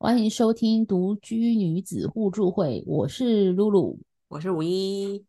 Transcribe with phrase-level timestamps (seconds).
[0.00, 3.98] 欢迎收听独居女子互助会，我是露露。
[4.28, 5.24] 我是五一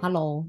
[0.00, 0.48] ，Hello，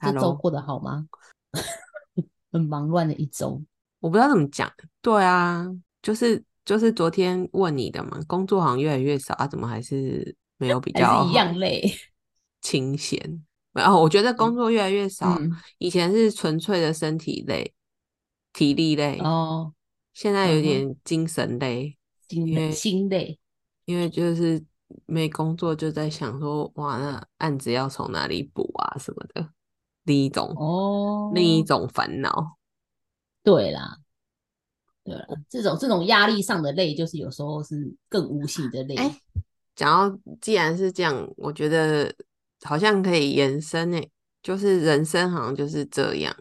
[0.00, 1.08] 这周过得好吗？
[2.52, 3.60] 很忙乱的一周。
[3.98, 4.72] 我不知道怎么讲。
[5.00, 5.66] 对啊，
[6.00, 11.92] 就是就是昨天问你的嘛，工作好像越来越少啊，怎么还是没有比还较是一样累。
[12.62, 13.44] 清闲？
[13.72, 17.74] 然后我觉得工作越来越少，嗯，以前是纯粹的身体累、
[18.52, 19.72] 体力累，哦，
[20.12, 21.96] 现在有点精神累，
[22.28, 23.38] 心累，因为心累。
[23.84, 24.64] 因为就是
[25.06, 29.50] 没工作，就在想说，哇，那案子要从哪里补啊什么的，
[30.04, 32.58] 另一种、哦，另一种烦恼。
[33.42, 33.98] 对啦，
[35.02, 38.94] 对啦，这种这种压力上的累，就是有时候是更无形的累。
[38.94, 39.20] 哎
[39.74, 42.14] 讲到既然是这样，我觉得
[42.60, 44.10] 好像可以延伸诶，
[44.42, 46.36] 就是人生好像就是这样，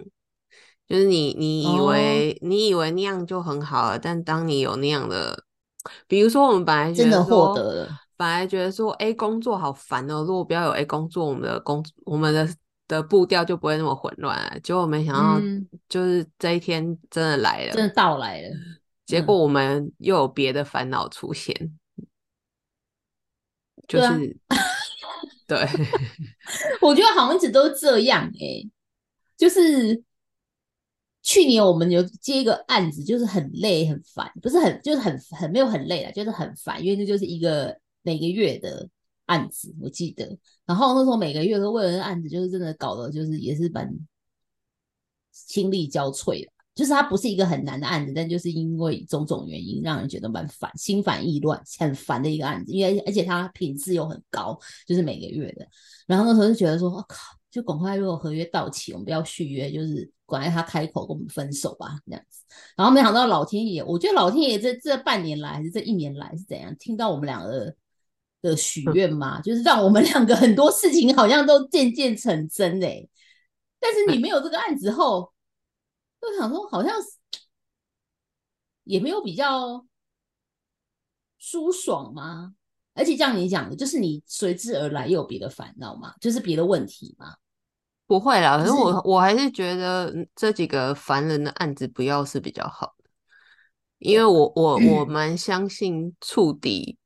[0.92, 1.86] 就是你你以哦。
[1.86, 5.46] 为、你以为那样就很好了，但当你有那样的，
[6.06, 12.54] 比如说我们本来觉真的得获得了，本来觉得说，哎，工作好烦哦，如果不要有 A 工作，我们的工我们的
[12.90, 14.60] 的步调就不会那么混乱了。
[14.60, 15.66] 结果没想到，嗯。
[15.88, 18.50] 就是这一天真的来了，真的到来了。
[18.50, 21.54] 嗯结果我们又有别的烦恼出现，
[23.86, 24.38] 就是
[25.46, 25.68] 对，
[26.80, 28.70] 我觉得好像一直都这样哎、
[29.36, 30.02] 就是
[31.24, 38.90] 去年我们有接一个案子，就是很累很烦，不是很就是很很没有很累啦，就是很烦，因为那就是一个每个月的
[39.26, 40.38] 案子，我记得。
[40.66, 43.90] 然后那时候每个月都为了那案子，就是真的搞得就是也是蛮
[45.32, 46.52] 心力交瘁的。
[46.74, 52.72] 就是它不是一个很难的案子，但就是因为种种原因，让人觉得蛮烦、心烦意乱、很烦的一个案子。
[52.72, 55.68] 因为而且它品质又很高，就是每个月的。
[56.08, 57.18] 然后那时候就觉得说，我、靠，
[57.52, 62.46] 就赶快如果合约到期，我们不要续约，就是赶快他开口跟我们分手吧，这样子。
[62.78, 67.76] 然后没想到老天爷，我觉得老天爷这这半年来还是这一年来是怎样，听到我们两个的
[68.42, 73.06] 的许愿嘛，就是让我们两个很多事情好像都渐渐成真哎、
[73.80, 75.34] 但是你没有这个案子后，
[76.22, 76.96] 就想说好像
[78.86, 79.86] 也没有比较
[81.38, 82.56] 舒爽吗？
[82.94, 87.36] 而且像你讲的，就是你随之而来又有别的烦恼嘛，就是别的问题嘛。
[88.12, 88.58] 不会啦。
[88.58, 93.10] 可就是是我我还是觉得嗯这几个烦人的案子不要是比较好的，
[94.00, 96.98] 因为我我我 蛮相信触底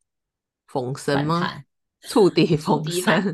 [0.65, 1.61] 逢生吗？
[2.01, 3.33] 触底逢生，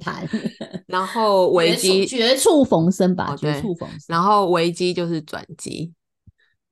[0.85, 3.99] 然后危机，绝处逢生吧，哦绝处逢生。
[4.07, 5.93] 然后危机就是转机，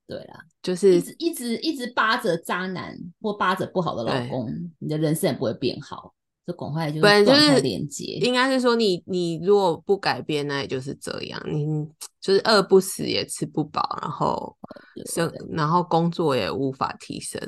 [0.06, 4.50] 对啦，就是直一直一直扒着渣男或扒着不好的老公，
[4.80, 6.14] 你的人生也不会变好。
[6.50, 8.04] 就赶快就是本来就断开是连接。
[8.22, 11.88] 应该是说你你如果不改变，那也就是这样，你
[12.20, 14.58] 就是饿不死也吃不饱，然后
[15.06, 17.40] 生然后工作也无法提升。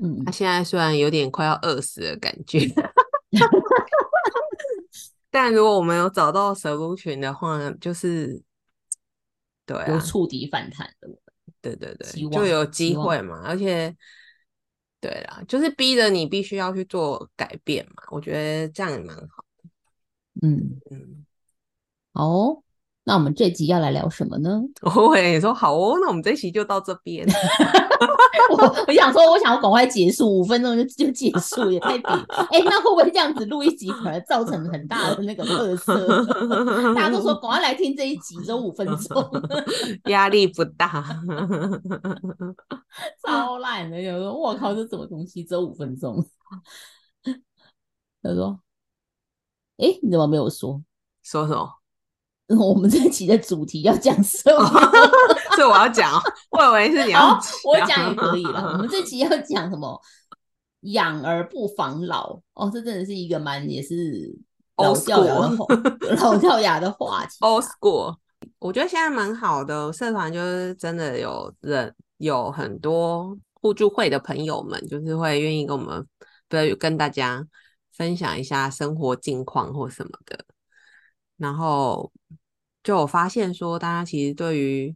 [0.00, 2.60] 嗯他，现在虽然有点快要饿死的感觉，
[5.30, 8.40] 但如果我们有找到 solution 的话，就是
[9.64, 11.08] 对啊，有触底反弹的。
[11.60, 13.92] 对对对，就有机会嘛，而且
[15.06, 20.48] 对啦，就是逼着你必须要去做改变嘛，我觉得这样也蛮好的。
[20.48, 21.26] 嗯，嗯，
[22.12, 22.62] 好哦，
[23.08, 24.60] 那我们这集要来聊什么呢？
[24.82, 27.24] 我会说好哦，那我们这一期就到这边。
[28.50, 28.56] 我
[28.88, 32.18] 我想说，我想要赶快结束，五分钟就就结束，也太短。
[32.50, 36.24] 哎、那会不会这样子录一集，反而造成很大的那个特色？
[36.94, 39.30] 大家都说赶快来听这一集，只有五分钟，
[40.06, 41.04] 压力不大。
[43.24, 44.00] 超烂的。
[44.00, 46.26] 有说我靠，这什么东西，只有五分钟。
[48.20, 48.58] 他说
[49.78, 50.82] ：“哎、你怎么没有说？
[51.22, 51.75] 说什么？
[52.58, 54.64] 我们这期的主题要讲什么？
[55.56, 58.72] 所以我要讲哦，我以为是你要好，我讲也可以了。
[58.74, 60.00] 我们这期要讲什么？
[60.82, 64.38] 养儿不防老哦，这真的是一个蛮也是
[64.76, 65.66] 老 Old 掉牙的话，
[66.22, 67.48] 老掉牙的话题啊。
[67.48, 68.16] old school。
[68.58, 76.06] 我觉得现在蛮好的，社团就是真的有人有很多互助会的朋友们，就是会愿意跟我们，
[76.48, 77.44] 不是跟大家
[77.92, 80.44] 分享一下生活近况或什么的。
[81.36, 82.12] 然后
[82.86, 84.94] 就我发现说，大家其实对于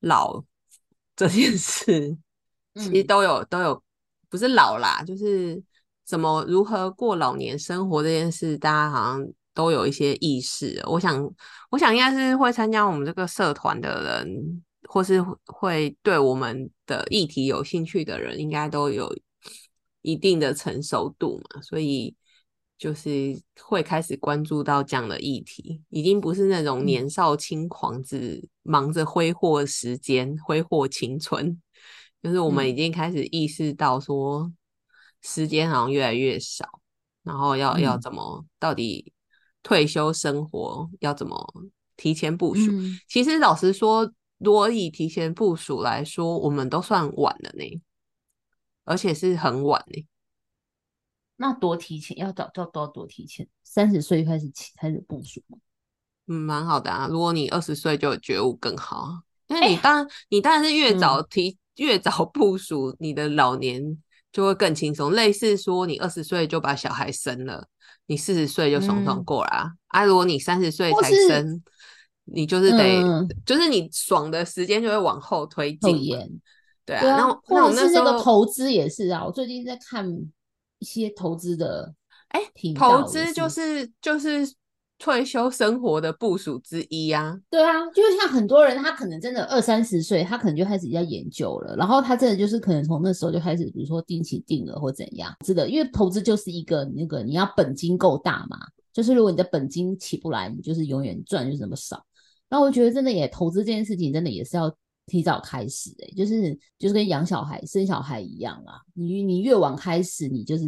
[0.00, 0.42] 老
[1.14, 2.18] 这件事，
[2.74, 3.80] 其实嗯都有都有，
[4.28, 5.62] 不是老啦，就是
[6.04, 9.24] 怎么如何过老年生活这件事，大家好像
[9.54, 10.82] 都有一些意识。
[10.86, 11.32] 我想，
[11.70, 19.16] 我想应该是会参加我们这个社团的人，或是会对我们的议题有兴趣的人，应该都有
[20.02, 22.16] 一定的成熟度嘛，所以
[22.78, 31.60] 就是会开始关注到这样的议题，已经不是那种嗯年少轻狂，只忙着挥霍时间、挥霍青春，
[32.22, 34.52] 就是我们嗯已经开始意识到说，
[35.22, 36.80] 时间好像越来越少，
[37.24, 39.12] 然后要要嗯怎么到底
[39.64, 41.36] 退休生活要怎么
[41.96, 42.70] 提前部署？
[42.70, 47.82] 嗯，其实老实说，如果以提前部署来说，我们都算晚了呢，
[48.84, 50.06] 而且是很晚呢。
[51.40, 55.56] 那多提前要早要多多提前，三十岁开始起开始部署吗？
[56.26, 57.08] 嗯，蛮好的啊。
[57.08, 63.82] 如果你二十岁就有觉悟更好啊，因为你当然、你当然是越早提、越早部署，你的老年
[64.32, 65.12] 就会更轻松。
[65.12, 67.68] 类似说你二十岁就把小孩生了，
[68.06, 70.04] 你四十岁就爽爽嗯过啦、啊。
[70.04, 71.62] 如果你三十岁才生，
[72.24, 76.12] 你就是得、嗯就是你爽的时间就会往后推进
[76.84, 80.06] 对啊，那我们那时候投资也是啊，我最近在看
[80.78, 81.94] 一些投资的，
[82.28, 84.54] 哎频投资就是是就是
[84.98, 87.38] 退休生活的部署之一啊。
[87.48, 98.58] 对啊，就是像很多人，他可能真的二三十岁，他可能就开始在研究了，然后他真的就是可能从那时候就开始，比如说定期定额或怎样，是的，因为投资就是一个那个你要本金够大嘛，
[98.92, 102.04] 就是如果你的本金起不来，你就是永远赚就是那么少。
[102.48, 104.74] 然后我觉得真的也投资这件事情，真的也是要
[105.08, 110.64] 提早开始、欸，就是就是跟养小孩、生小孩一样啊，你你越晚开始，你就是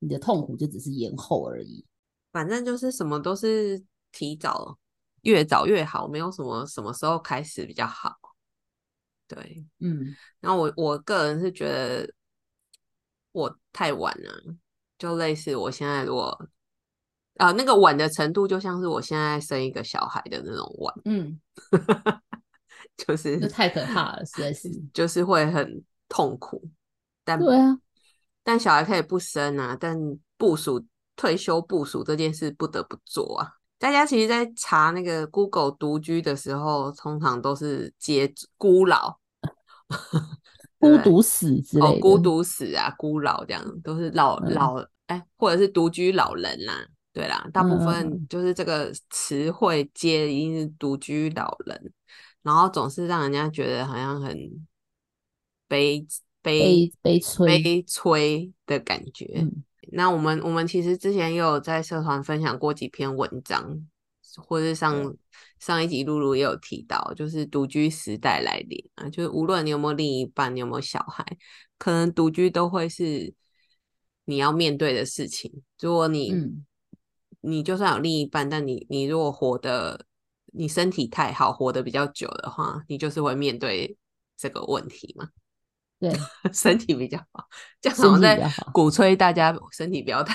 [0.00, 1.86] 你的痛苦就只是延后而已。
[2.32, 3.80] 反正就是什么都是
[4.10, 4.76] 提早，
[5.22, 8.16] 越早越好，没有什么什么时候开始比较好。
[9.28, 12.12] 对，嗯然后我我个人是觉得
[13.32, 14.54] 我太晚了，
[14.98, 16.48] 就类似我现在如果
[17.38, 21.38] 啊、那个晚的程度，就像是我现在生一个小孩的那种晚，嗯，
[22.96, 24.70] 就是这太可怕了，实在是。
[24.92, 26.62] 就是会很痛苦。
[27.24, 27.78] 但对啊，
[28.42, 29.98] 但小孩可以不生啊，但
[30.36, 30.84] 部署
[31.16, 33.52] 退休部署这件事不得不做啊。
[33.78, 39.18] 大家其实，在查那个 Google 独居的时候，通常都是接孤老、
[40.80, 42.00] 孤独死之类哦，的。
[42.00, 46.86] 孤独死啊，孤老这样，都是老嗯老哎，或者是独居老人啦。
[47.12, 51.92] 对啦，大部分就是这个词汇接一定是独居老人，
[52.46, 54.34] 然后总是让人家觉得好像很
[55.66, 56.06] 悲
[56.40, 57.62] 悲悲悲催。
[57.62, 59.28] 悲催的感觉。
[59.38, 63.86] 嗯那我们我们其实之前也有在社团分享过几篇文章，
[64.36, 65.16] 或是上
[65.60, 71.24] 上一集露露也有提到，就是独居时代来临啊，就是无论你有没有另一半，你有没有小孩，
[71.78, 73.32] 可能独居都会是
[74.24, 75.52] 你要面对的事情。
[75.80, 76.64] 如果你、嗯
[77.42, 80.04] 你就算有另一半，但你你如果活得
[80.56, 83.96] 你身体太好，活得比较久的话，你就是会面对
[84.36, 85.28] 这个问题嘛。
[85.98, 86.12] 对，
[86.52, 87.44] 身体比较好，
[87.80, 90.34] 这样身好像在鼓吹大家身体不要太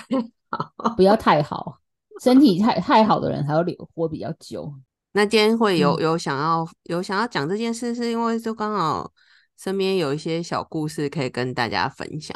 [0.50, 0.96] 好。
[0.96, 1.78] 不要太好，
[2.22, 4.74] 身体太太好的人还要留活比较久。
[5.14, 9.12] 那今天会有嗯有想要有想要讲这件事，是因为就刚好
[9.58, 12.36] 身边有一些小故事可以跟大家分享。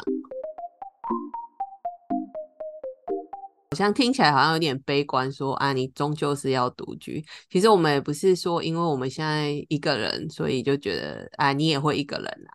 [3.76, 7.22] 好像听起来好像有点悲观说啊，你终究是要独居。
[7.50, 12.50] 其实我们也不是说，因为我们现在一个人，所以就觉得啊，你也会一个人啊。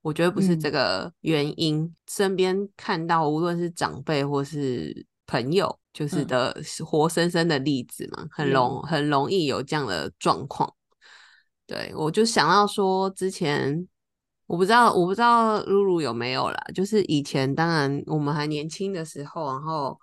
[0.00, 1.92] 我觉得不是这嗯个原因。
[2.08, 10.72] 身边看到无论是长辈或是朋友，就是嗯的是活生生的例子嘛，很例容很容易有这样的状况。
[11.66, 13.88] 对我就想到说，之前
[14.46, 19.96] 我不知道我不知道露露有没有啦，就是以前当然我们还年轻的时候，然后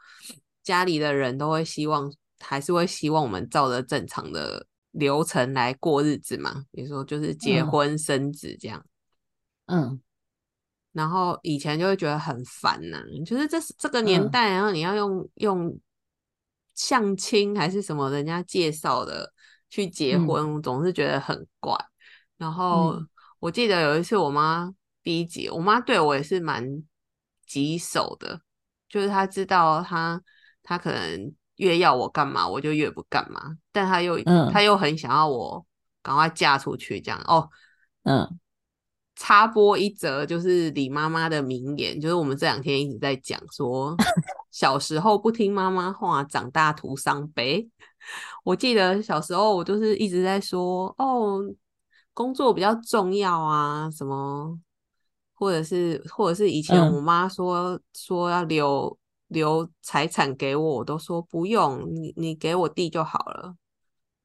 [0.68, 7.72] 家里的人都会希望，还是会希望我们照着正常的流程来过日子嘛，比如说就是结嗯。
[7.72, 8.86] 婚生子这样。
[9.68, 10.02] 嗯。
[10.92, 14.30] 然后以前就会觉得很烦呐、就是这是这个年嗯。
[14.30, 15.80] 代，然后你要用用
[16.76, 19.32] 相亲还是什么人家介绍的
[19.70, 20.28] 去结嗯。
[20.28, 21.78] 婚，我总是觉得很怪。
[22.36, 23.08] 然后嗯。
[23.40, 24.70] 我记得有一次我妈
[25.02, 26.84] 逼急，我妈对我也是蛮
[27.46, 28.42] 棘手的，
[28.90, 30.22] 就是她知道她
[30.68, 35.66] 她可能越要我干嘛，我就越不干嘛，但他又嗯她又很想要我
[36.04, 37.50] 赶快嫁出去，这样哦。
[38.04, 38.38] 嗯
[39.16, 43.96] 插播一则，就是李妈妈的名言，就是我们这两天一直在讲说，
[44.52, 47.68] 小时候不听妈妈话，长大徒伤悲。
[48.44, 51.42] 我记得小时候我就是一直在说，哦，
[52.14, 54.60] 工作比较重要啊，什么，
[55.34, 58.96] 或者是或者是以前嗯我妈说、说要留
[59.28, 63.56] 留财产给我，我都说不用，你你给我弟就好了。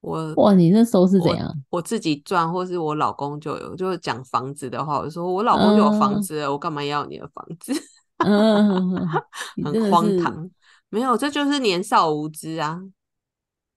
[0.01, 1.49] 我哇，你那时候是怎我样？
[1.71, 7.73] 我自己赚，或是我老公就有，就是讲房子的话，我就说我老公就有房嗯子了，我干嘛要你的房子？
[8.19, 9.09] 嗯
[9.65, 10.51] 很荒唐。
[10.89, 12.81] 没有，这就是年少无知啊。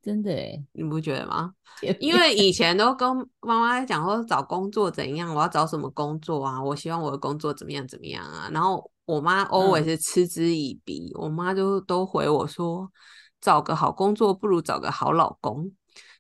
[0.02, 1.54] 真的哎，你不觉得吗？
[2.00, 3.08] 因为以前都跟
[3.42, 6.64] 妈妈讲说找工作怎样，我要找什么工作啊？
[6.64, 8.50] 我希望我的工作怎么样怎么样啊？
[8.52, 12.92] 然后我妈 always 嗤之以鼻，我妈就都回我说，
[13.40, 15.72] 找个好工作不如找个好老公，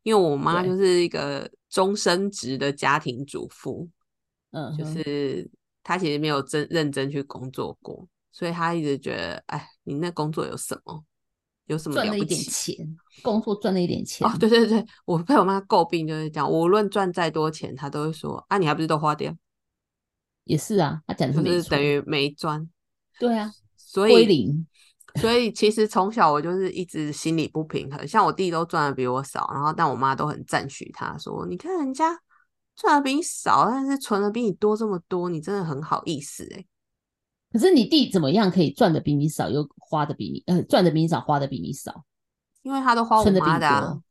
[0.03, 3.89] 因为我妈就是一个终身职的家庭主妇，
[4.51, 5.49] 就嗯就，是
[5.83, 11.03] 她其实没有真认真去工作过，所以她一直觉得，哎，你那工作有什么？
[11.65, 12.39] 有什么赚了一点？
[12.39, 12.75] 钱，
[13.23, 19.35] 工作赚了一点钱哦，对对对，我被我妈诟病就是这样，无论赚再多钱，她都会说啊，你还不是都花掉，
[20.43, 22.69] 也是啊，她讲的就是，等于没赚。
[23.19, 24.67] 对啊，所以，归零，
[25.15, 32.19] 所以其实从小我就是一直心里不平衡，像我弟都赚的比我少，然后但我妈都很赞许他，说你看人家
[32.75, 36.65] 赚的比你少，但是存的比你多这么多，你真的很好意思哎、
[37.53, 42.03] 可是你弟怎么样可以赚的比你少，又花的比你呃赚的比你少，花的比你少，
[42.63, 44.01] 因为他都花我妈的、啊多，。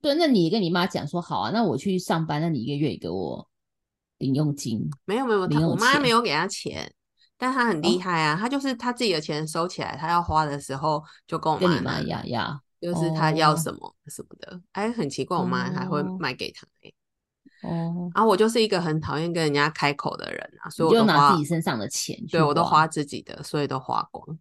[0.00, 3.46] 对，那你跟你妈讲说好啊，那我去上班，那你一个月也给我
[4.16, 6.90] 零用金，没有没有，他我妈没有给他钱，
[7.38, 8.00] 但他很厉哦。
[8.02, 13.56] 害啊，他就是他自己的钱收起来，他要花的时候就跟我跟你拿妈要要就是他要哦。
[13.56, 16.16] 什么什么的，哎，很奇怪，我妈还会哦。
[16.20, 16.94] 卖给他、欸。
[17.62, 24.38] 哦，然后我就是一个很讨厌跟人家开口的人啊，所以我就拿我都花自己身上的钱去对我都花自己的，所以都花光。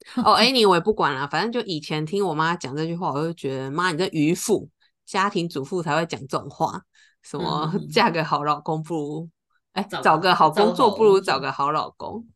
[0.16, 4.68] 哦，anyway 我也不管了，反正就以前听我妈讲这句话，我就觉得妈你这渔夫，
[5.04, 6.82] 家庭主妇才会讲这种话，
[7.22, 9.28] 什么、嫁个好老公不如
[9.72, 12.26] 哎找找个好工作不如找个好老公。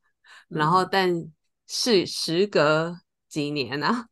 [0.48, 1.32] 然后嗯但
[1.66, 2.98] 是时隔
[3.28, 4.06] 几年啊，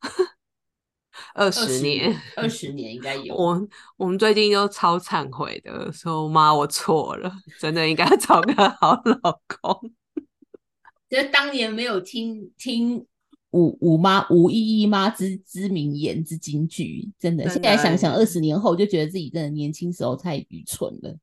[1.35, 3.35] 二二十年，二十年应该有。
[3.37, 9.93] 我我们最近都超忏悔的，说妈我错了，真的应该找个好老公。
[11.09, 13.07] 就是当年没有听听
[13.51, 21.15] 五五妈吴依依妈之之名言之金句，真的，真现在想想二十年后，就觉得自己真的年轻时候太愚蠢了。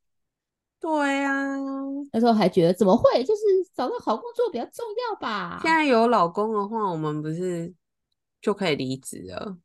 [0.80, 1.58] 对啊，
[2.14, 3.42] 那时候还觉得怎么会，就是
[3.76, 5.60] 找到好工作比较重要吧。
[5.62, 7.74] 现在有老公的话，我们不是
[8.42, 9.58] 就可以离职了？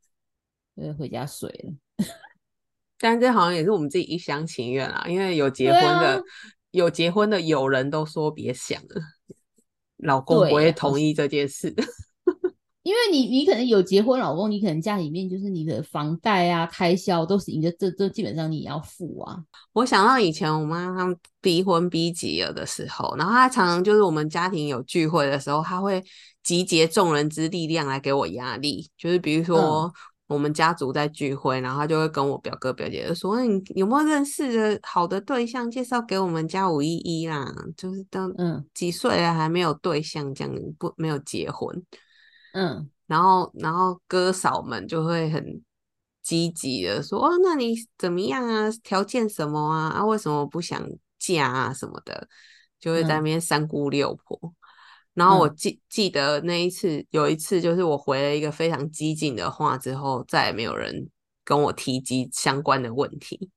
[0.75, 2.05] 对，回家睡了。
[2.99, 6.23] 但这好像也是我们自己一厢情愿啦，因为有结婚的、啊
[6.75, 9.01] 有结婚的友人都说别想了，
[9.99, 11.73] 老公不会同意这件事。
[12.85, 19.43] 因为你你可能有结婚老公，你可能家里面就是你的房贷啊、开销都是你的，这这基本上你也要付啊。
[19.73, 26.01] 我想到以前我妈他们逼婚逼急了的时候，然后她常常就是我们家庭有聚会的时候，她会
[26.45, 29.93] 集结众人之力量来给我压力，就是比如嗯说。
[30.27, 37.55] 我们家族在聚会，然后她就会跟我表哥表姐就说：“你有没有认识的好的对象，介绍给我们家五一一啦？
[37.77, 41.71] 就是当嗯几岁了还没有对象，这样不没有结婚。”
[42.55, 45.61] 嗯，然后，然后哥嫂们就会很
[46.23, 48.71] 积极的说：“哦，那你怎么样啊？
[48.85, 49.89] 条件什么啊？
[49.89, 50.81] 啊，为什么不想
[51.19, 51.75] 嫁啊？
[51.75, 52.29] 什么的，
[52.79, 54.55] 就会在那嗯边三姑六婆。
[55.15, 61.11] 然后我嗯记记得那一次，有一次就是我回了一个非常激进的话之后，再也没有人
[61.45, 63.51] 跟我提及相关的问题。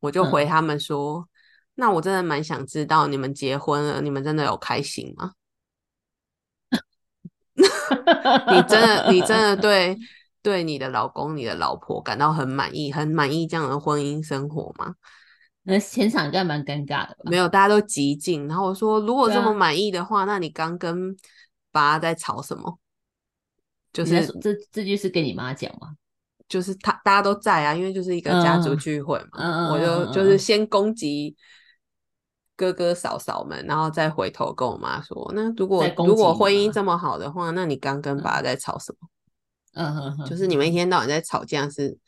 [0.00, 1.28] 我就回嗯他们说
[1.76, 5.34] ：“那我真的蛮想知道，你们结婚了，你们真的有开心吗？”
[7.54, 9.96] 你真的，你真的对
[10.42, 14.94] 对你的老公、你的老婆感到很满意，很满意这样的婚姻生活吗？
[15.64, 17.30] 那前场应该蛮尴尬的吧？
[17.30, 18.48] 没有，大家都极尽。
[18.48, 21.16] 然后我说，如果这么满意的话，那你刚跟
[21.70, 22.78] 爸在吵什么？
[23.92, 25.90] 就是这这句是跟你妈讲吗？
[26.48, 31.36] 就是他大家都在啊，因为就是一个家族嗯聚会嘛，我就就是先攻击
[32.62, 39.08] 哥哥嫂嫂们，然后再回头跟我妈说，那如果如果婚姻这么好的话，那你刚跟爸在吵什么？
[39.74, 41.98] 嗯哼哼，就是你们一天到晚在吵架是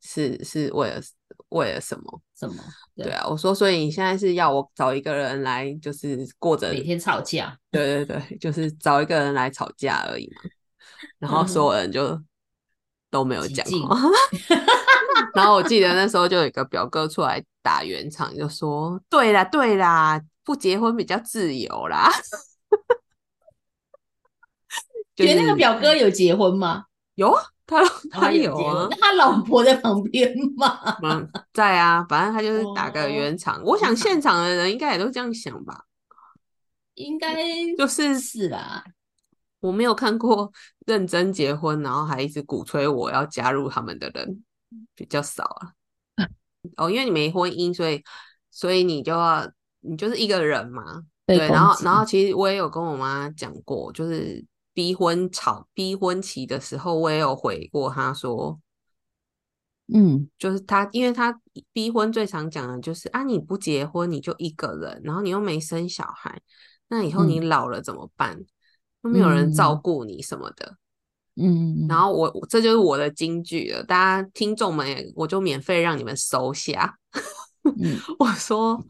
[0.00, 1.02] 是是为了
[1.48, 2.22] 为了什么？
[2.38, 2.62] 什么？
[2.94, 10.42] 对啊，我说，所以你现在是要我找一个人来，就是过着每天吵架，对对对，就是找一个人来吵架而已嘛。
[11.18, 12.22] 然后所有人就
[13.10, 13.98] 都没有讲话。
[15.34, 22.10] 然后我记得那时候就有一个表哥出来打圆场，就说：“对啦对啦，不结婚比较自由啦。
[25.16, 26.84] 就觉得那个表哥有结婚吗？
[27.14, 30.76] 有啊，他哦他有啊他老婆在旁边吗？
[31.02, 33.62] 嗯，在啊，反正他就是打个哦圆场。
[33.62, 35.84] 我想现场的人应该也都这样想吧，
[36.94, 37.36] 应该
[37.78, 38.82] 就是是啦，
[39.60, 40.52] 我没有看过
[40.86, 44.42] 认真结婚，然后还一直鼓吹我要加入他们的人
[44.94, 45.72] 比较少啊。
[46.76, 48.02] 哦，因为你没婚姻，所以
[48.50, 49.50] 所以你就要
[49.80, 51.04] 你就是一个人嘛。
[51.26, 58.60] 对，然后然后其实我也有跟我妈讲过，就是逼婚吵逼婚期的时候，我也有回过她说，
[59.92, 61.40] 嗯就是她，因为她
[61.72, 66.40] 逼婚最常讲的就是啊，你不结婚你就一个人，然后你又没生小孩，
[66.88, 68.38] 那以后你嗯老了怎么办？
[69.02, 70.76] 又没有人照嗯顾你什么的。
[71.36, 76.96] 嗯，然后我我这就是我的金句了，大家听众们也，我就免费让你们收下。
[77.80, 78.80] 嗯我说，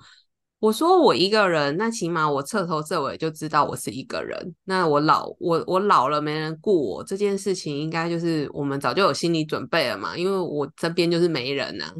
[0.59, 4.55] 我说我一个人，那起码我彻头彻尾就知道我是一个人。
[4.65, 11.95] 那我老我我老了没人顾我这件事情，应该就是我们早就有心理准备了嘛，因为我这边就是没人啊。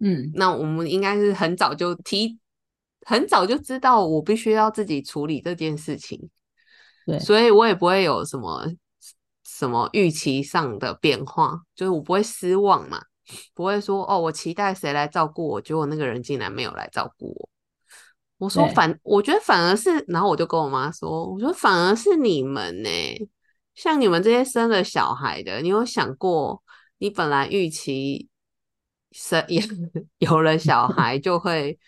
[0.00, 2.38] 嗯那我们应该是很早就提，
[3.06, 6.30] 很早就知道我必须要自己处理这件事情，
[7.06, 8.66] 对，所以我也不会有什么
[9.56, 13.00] 什么预期上的变化，就是我不会失望嘛，
[13.54, 17.48] 不会说哦，我期待谁来照顾我，结果那个人竟然没有来照顾我。
[18.38, 22.90] 我说反，我觉得反而是，然后我就跟我妈说，我说反而是你们呢、
[23.76, 26.60] 像你们这些生了小孩的，你有想过，
[26.98, 28.28] 你本来预期
[29.12, 29.40] 生
[30.18, 31.78] 有了小孩就会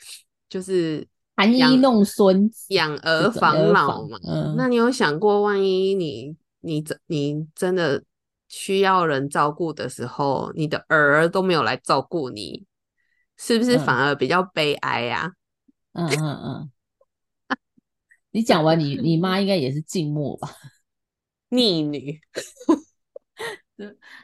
[0.48, 1.04] 就是
[1.36, 4.18] 含饴弄孙子养儿防儿防老嘛？
[4.24, 8.02] 嗯那你有想过，万一你你真你真的
[8.48, 12.66] 需要人照顾的时候，你的儿都没有来照顾你，
[13.36, 15.32] 是不是嗯反而比较悲哀呀、
[15.92, 16.70] 嗯嗯嗯。
[18.32, 20.50] 你讲完你，你妈应该也是静默吧？
[21.48, 22.20] 逆女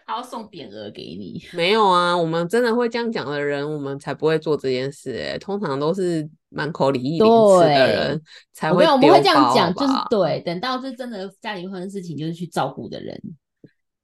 [0.06, 1.42] 她要送匾额给你。
[1.52, 5.38] 没有啊，我们真的会这样讲的人，我们才不会做这件事、欸。
[5.38, 10.40] 通常都是满口礼义廉耻的对人才会我跟你讲我们会丢这样包讲，就是对。
[10.40, 13.20] 等到是真的家里发生事情，就是去照顾的人。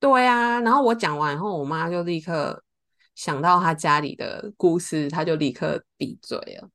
[0.01, 2.63] 对啊，然后我讲完以后，我妈就立刻
[3.15, 6.69] 想到她家里的故事，她就立刻闭嘴了。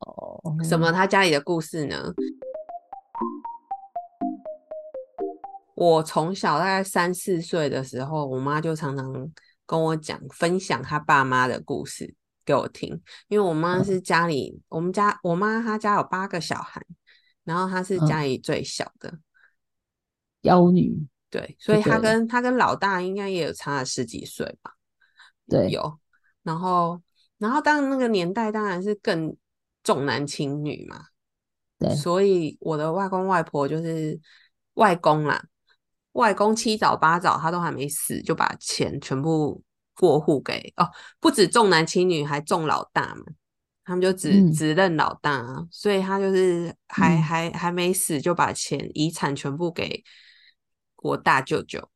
[0.00, 0.92] 哦，什么？
[0.92, 2.12] 她家里的故事呢？
[5.78, 9.30] 我从小大概三四岁的时候，我妈就常常
[9.64, 12.12] 跟我讲分享她爸妈的故事
[12.44, 13.84] 给我听，因为我妈嗯。
[13.84, 16.84] 是家里，我们家我妈她家有八个小孩，
[17.44, 18.08] 然后她是嗯。
[18.08, 19.20] 家里最小的，
[20.40, 21.06] 妖女？
[21.30, 24.72] 对，所以她跟她跟老大应该也有差了十几岁吧。
[25.48, 26.00] 对，有，
[26.42, 27.00] 然后，
[27.38, 29.36] 然后当然那个年代当然是更
[29.84, 31.04] 重男轻女嘛，
[31.78, 31.94] 对。
[31.94, 34.20] 所以我的外公外婆就是
[34.74, 35.44] 外公啦，
[36.18, 39.62] 外公七早八早他都还没死，就把钱全部
[39.94, 43.22] 过户给哦，不止重男轻女，还重老大嘛，
[43.84, 44.52] 他们就只、嗯。
[44.52, 47.22] 只认老大啊，所以他就是还、嗯。
[47.22, 50.02] 还还没死就把钱遗产全部给
[50.96, 51.88] 我大舅舅。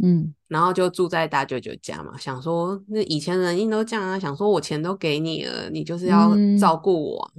[0.00, 0.32] 嗯。
[0.46, 6.56] 然后就住在大舅舅家嘛，想说那以前人应都这样啊，想说我钱都给你了，你就是要嗯。
[6.56, 7.30] 照顾我啊。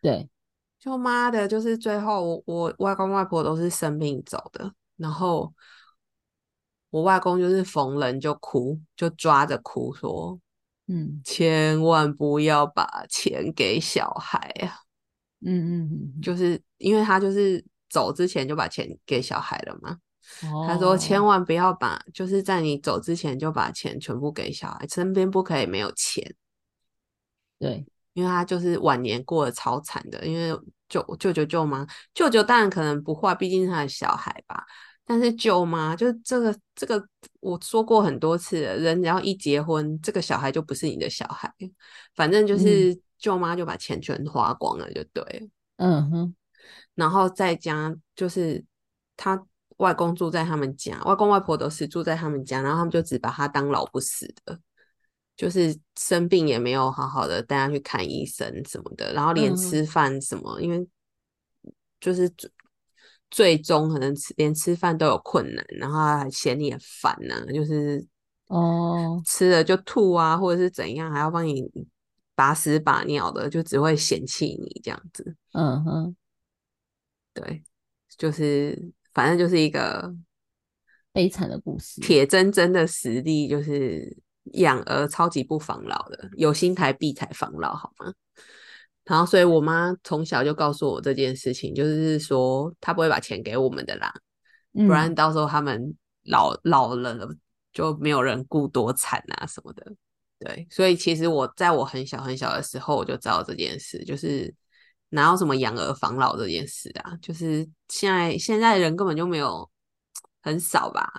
[0.00, 0.26] 对，
[0.78, 5.54] 就妈的，就是最后我我外公外婆都是生病走的，然后
[6.90, 10.38] 我外公就是逢人就哭，就抓着哭说，
[10.86, 14.84] 嗯千万不要把钱给小孩啊，
[15.40, 19.98] 嗯嗯嗯，就是因为他就是走之前就把钱给小孩了嘛。
[20.66, 26.34] 他说：“哦千万不要把，就是在你走之前就把钱全部给小孩，身边不可以没有钱，
[27.58, 30.26] 对，因为他就是晚年过得超惨的。
[30.26, 30.54] 因为
[30.86, 34.66] 舅舅舅舅妈，舅舅当然可能不坏，毕竟是他的小孩吧。
[35.10, 37.02] 但是舅妈就这个这个，
[37.40, 41.50] 我说过很多次了，人只要一结婚，这个小孩就不是你的小孩，
[42.14, 45.48] 反正就是舅妈就把钱全花光了，就对了。
[45.76, 46.34] 嗯哼，
[46.94, 48.62] 然后在家就是
[49.16, 49.42] 他
[49.78, 54.60] 外公住在他们家，外公外婆都是住在他们家，然后他们就只把他当老不死的，
[55.38, 59.56] 就是生病也没有好好的带他去看医生什么的，然后连嗯。
[59.56, 60.86] 吃饭什么，因为
[61.98, 62.30] 就是
[63.30, 68.04] 最最终可能吃连吃饭都有困难，然后他还嫌你很烦呢、就是
[68.46, 71.64] 哦，吃了就吐啊，或者是怎样，还要帮你
[72.34, 75.36] 把屎把尿的，就只会嫌弃你这样子。
[75.52, 76.16] 嗯哼，
[77.34, 77.62] 对，
[78.16, 80.14] 就是反正就是一个
[81.12, 82.00] 悲惨的故事。
[82.00, 84.16] 铁铮铮的实力，就是
[84.54, 88.12] 养儿超级不防老的，有心台必才防老，好吗？
[89.08, 94.12] 然后，所以我妈从小就告诉我这件事情，就是说她不会把钱给我们的啦，
[94.74, 97.16] 嗯不然到时候他们老老了
[97.72, 99.92] 就没有人顾，多惨啊什么的。
[100.38, 104.54] 对，所以其实我在我很小很小的时候，我就知道这件事，就是
[105.08, 107.16] 哪有什么养儿防老这件事啊？
[107.22, 109.68] 就是现在现在人根本就没有
[110.42, 111.10] 很少吧，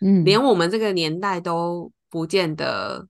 [0.00, 3.06] 嗯，连我们这个年代都不见得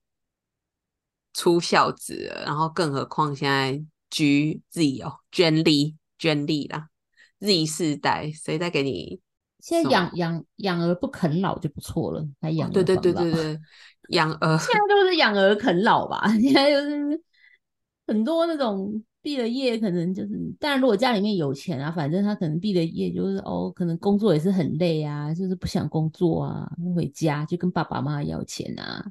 [1.32, 6.88] 出孝子了，然后更何况现在 G Z 哦，捐力捐力啦
[7.38, 9.20] ，Z 世代谁在给你？
[9.60, 13.60] 现在养养养儿不啃老就不错了，还养哦对对对对对，
[14.08, 16.26] 养儿现在都是养儿啃老吧？
[16.40, 17.22] 现在就是
[18.06, 29.06] 很多那种毕了业，可能就是，当然如果家里面有钱啊，反正他可能毕了业就是哦，可能工作也是很累啊，就是不想工作啊，回家就跟爸爸妈妈要钱啊，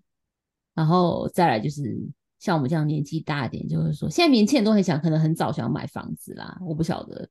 [0.74, 1.96] 然后再来就是
[2.40, 7.30] 像我们这样年纪大一点，就是说现在年轻人都很想，可能很早想要买房子啦，我不晓得，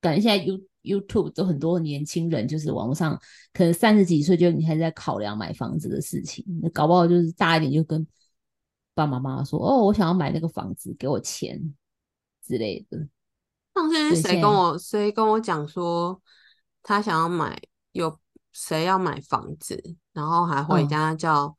[0.00, 3.20] 感觉现在 You YouTube 都很多年轻人，就是网络上
[3.52, 8.06] 可能三十几岁就你还在考量买房子的事情，那搞不好就是大一点就跟
[8.94, 11.74] 爸爸妈妈说，哦，我想要买那个房子，给我钱
[12.42, 13.06] 之类的。
[13.74, 16.22] 上次是谁跟我谁跟我讲说，
[16.82, 17.60] 他想要买
[17.92, 18.18] 有
[18.52, 21.54] 谁要买房子，然后还回家叫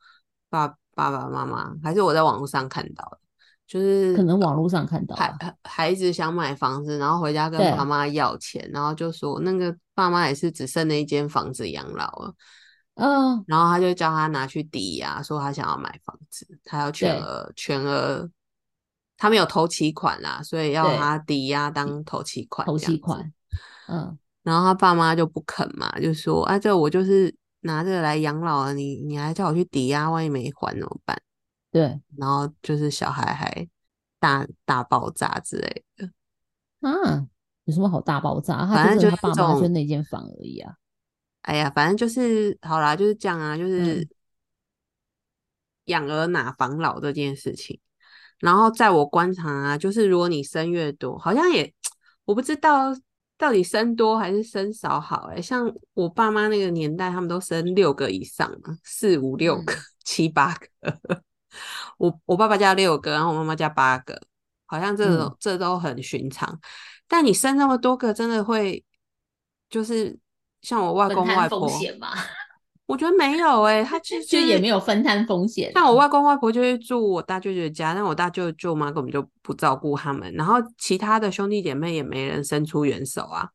[0.49, 3.19] 爸爸爸妈妈，还是我在网络上看到的，
[3.67, 12.33] 就是可能网络上看到孩孩子想买房子，然后回家跟爸妈要钱，然后就说那个爸妈也是只剩那一间房子养老了，
[12.95, 18.27] 嗯，然后他就叫他拿去抵押，说他想要买房子，他要全额全额。
[19.19, 22.67] 他没有投期款啦，所以要他抵押当投期款。
[22.67, 23.33] 投期款，
[23.87, 31.21] 嗯，然后他爸妈就不肯嘛，就说：“啊，这我就是拿这个来养老啊，你你还叫我去抵押，万一没还怎么办？”
[31.71, 33.67] 对，然后就是小孩还
[34.19, 36.09] 大大爆炸之类的。
[36.81, 37.27] 啊，
[37.65, 38.65] 有什么好大爆炸？
[38.67, 40.75] 反正就是爸妈就那间房而已啊。
[41.41, 44.07] 哎呀，反正就是好啦，就是这样啊，就是
[45.85, 47.79] 养儿哪防老这件事情。
[48.39, 51.73] 然后在我观察啊，就是如果你生越多，好像也
[52.25, 52.93] 我不知道
[53.37, 55.29] 到底生多还是生少好。
[55.31, 59.73] 哎，像我爸妈那个年代，他们都生六个以上嘛，四五六个、
[60.03, 61.21] 七八个。
[61.97, 64.19] 我我爸爸家六个，然后我妈妈家八个，
[64.65, 66.59] 好像这种这都很寻常。
[67.07, 68.83] 但你生那么多个，真的会
[69.69, 70.17] 就是
[70.61, 71.69] 像我外公外婆。
[72.87, 75.71] 我觉得没有哎，他其实也没有分摊风险。
[75.73, 83.49] 像我外公外婆就是住我大舅舅家，但我大舅舅妈根本就不照顾他们，然后其他的兄弟姐妹也没人伸出援手啊。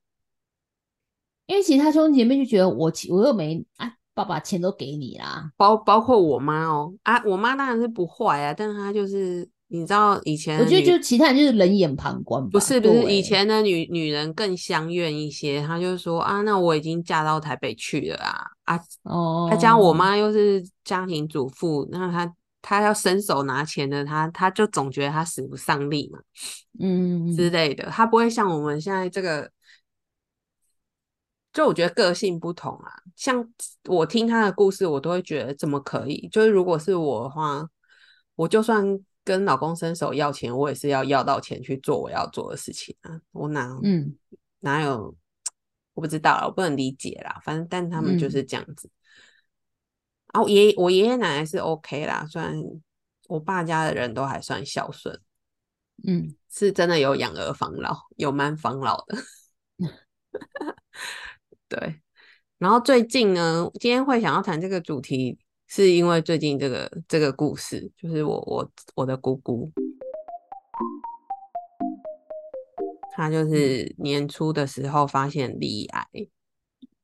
[1.46, 9.48] 因为其他兄弟姐妹就觉得我我又没啊，爸爸钱都给你啦，包包括我妈哦啊，我妈当然是不坏啊，但是她就是。
[9.74, 26.18] 你知道以前，我觉得就其他人就是冷眼旁观，不是不是，以前的女女人更相怨一些，她就说啊，那我已经嫁到台北去了啊啊，哦，她加我妈又是家庭主妇，那她她要伸手拿钱的，她她就总觉得她使不上力嘛，
[26.78, 29.50] 嗯之类的，她不会像我们现在这个，
[31.50, 33.48] 就我觉得个性不同啊，像
[33.88, 37.66] 我听她的故事，我都会觉得怎么可以，就是如果是我的话，
[38.34, 39.00] 我就算。
[39.24, 43.20] 跟老公伸手要钱，我也是要要到钱去做我要做的事情啊！
[43.30, 44.16] 我哪嗯
[44.60, 45.14] 哪有
[45.94, 47.40] 我不知道了，我不能理解啦。
[47.44, 48.90] 反正但他们就是这样子。
[50.26, 52.60] 啊，我爷我爷爷奶奶是 OK 啦，虽然
[53.28, 55.20] 我爸家的人都还算孝顺，
[56.06, 59.18] 嗯，是真的有养儿防老，有蛮防老的。
[61.68, 62.02] 对，
[62.58, 65.38] 然后最近呢，今天会想要谈这个主题。
[65.74, 69.72] 是因为最近这个这个故事，就是我我我的姑姑，
[73.14, 76.06] 她就是年初的时候发现离癌，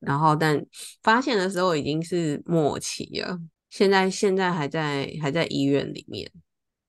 [0.00, 0.62] 然后但
[1.02, 6.31] 发现的时候已经是末期了，现在现在还在还在医院里面，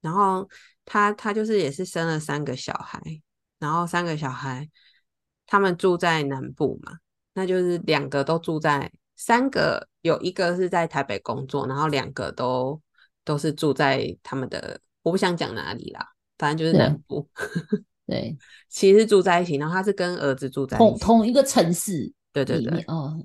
[0.02, 0.50] 然后
[0.84, 3.02] 她她就是也是生了三个小孩，
[3.58, 4.70] 然后三个小孩
[5.48, 6.98] 他们住在南部嘛，
[7.36, 8.92] 那就是两个都住在。
[9.20, 12.82] 三个有一个是在台北工作，然后两个都
[13.26, 17.28] 都是住在他们的，我不想讲哪里啦，反正就是南部。
[18.08, 18.38] 对，
[18.70, 22.12] 其实住在一起，然后他是跟儿子住在同同一个城市。
[22.32, 23.22] 对对对，哦。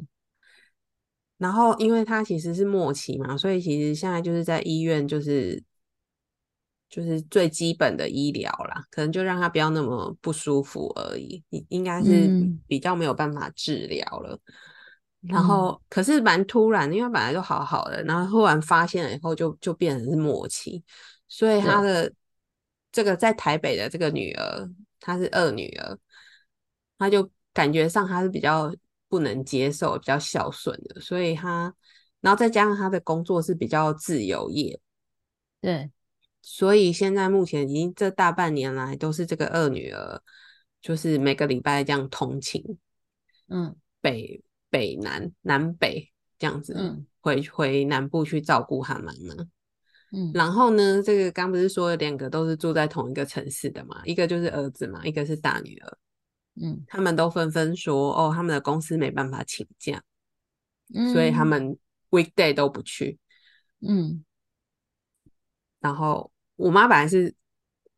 [1.39, 5.63] 然后因为他其实是末期嘛，所以其实现在就是在医院，就是
[6.91, 12.29] 就是最基本的医疗啦，可能就让他不要那么不舒服而已，应应该是
[12.67, 14.37] 比较没有办法治疗了。
[15.27, 20.85] 然后，可是蛮突然的，因为本来就好好的，然后忽然发现了以后，就就变成是默契。
[21.27, 22.13] 所以他的
[22.93, 24.69] 这个在台北的这个女儿，
[25.01, 25.99] 她是二女儿，
[26.99, 28.71] 她就感觉上她是比较
[29.09, 31.75] 不能接受、比较孝顺的，所以她，
[32.21, 34.79] 然后再加上她的工作是比较自由业，
[35.63, 35.91] 对，
[36.43, 40.23] 所以现在目前已经这大半年来都是这个二女儿，
[40.83, 42.63] 就是每个礼拜这样通勤，
[43.49, 44.43] 嗯，北。
[44.75, 49.37] 北南南北这样子，嗯回回南部去照顾他们呢。
[50.11, 54.03] 嗯，然后呢，这个刚不是说两个都是住在同一个城市的嘛？
[54.05, 55.99] 一个就是儿子嘛，一个是大女儿。
[56.61, 60.03] 嗯，他们都纷纷说，哦，他们的公司没办法请假，
[61.13, 61.79] 所以他们
[62.11, 63.19] weekday 都不去。
[63.81, 64.25] 嗯，
[65.79, 67.35] 然后我妈本来是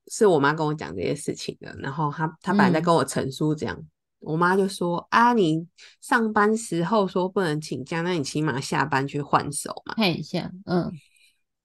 [0.09, 3.83] 是我妈跟我讲这些事情的，然后她她本来在嗯跟我陈述这样，
[4.20, 5.66] 我妈就说啊，你
[6.00, 9.94] 上班时候说不能请假，那你起码下班去换手嘛。
[9.94, 10.92] 看一下，嗯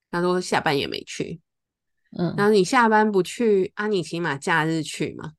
[0.10, 1.40] 她说下班也没去，
[2.18, 5.34] 嗯然嗯，后你下班不去啊，你起码假日去嘛。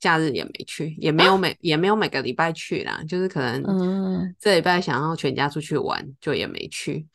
[0.00, 7.06] 假日也没去，也没有每、也没有每个礼拜去啦，就是可能嗯这礼拜想要全家出去玩，就也没去。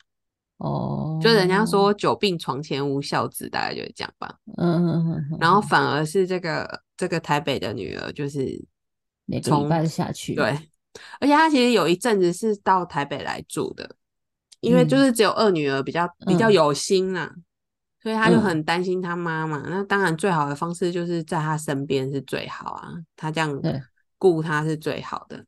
[0.56, 4.34] 哦，就人家说久病床前无孝子，大概就是这样吧。
[4.56, 8.58] 嗯，嗯嗯嗯，然后反而是这个这个台北的女儿，就是
[9.28, 10.44] 每个礼拜下去，对，
[11.20, 13.94] 而且他其实有一阵子是到台北来住的，
[14.60, 17.30] 因为就嗯是只有二女儿比较比较嗯有心啦，
[18.02, 19.58] 所以他就嗯很担心他妈妈。
[19.68, 23.78] 那当然最好的方式就是在他身边是最好啊，他这样对
[24.16, 25.44] 顾他是最好的。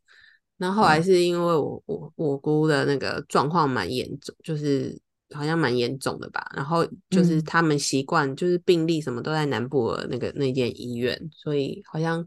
[0.59, 5.01] 那后后来是因为我我我姑的那个状况蛮严重，就是
[5.35, 6.47] 好像蛮严重的吧。
[6.55, 12.23] 然后就是嗯他们习惯就是病例什么都在南部的那个那间医院，所以好像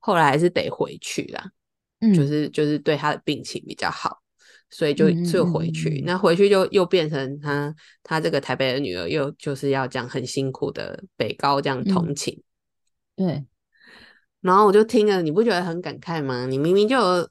[0.00, 1.50] 后来还是得回去啦。
[2.00, 4.20] 嗯，就是就是对他的病情比较好，
[4.70, 6.00] 所以就就嗯回去。
[6.00, 12.42] 嗯那回去就又变成他他这个台北的女儿又就是要这样很辛苦的北高这样通嗯勤。
[13.14, 13.44] 对，
[14.40, 16.46] 然后我就听了，你不觉得很感慨吗？
[16.46, 17.28] 你明明就有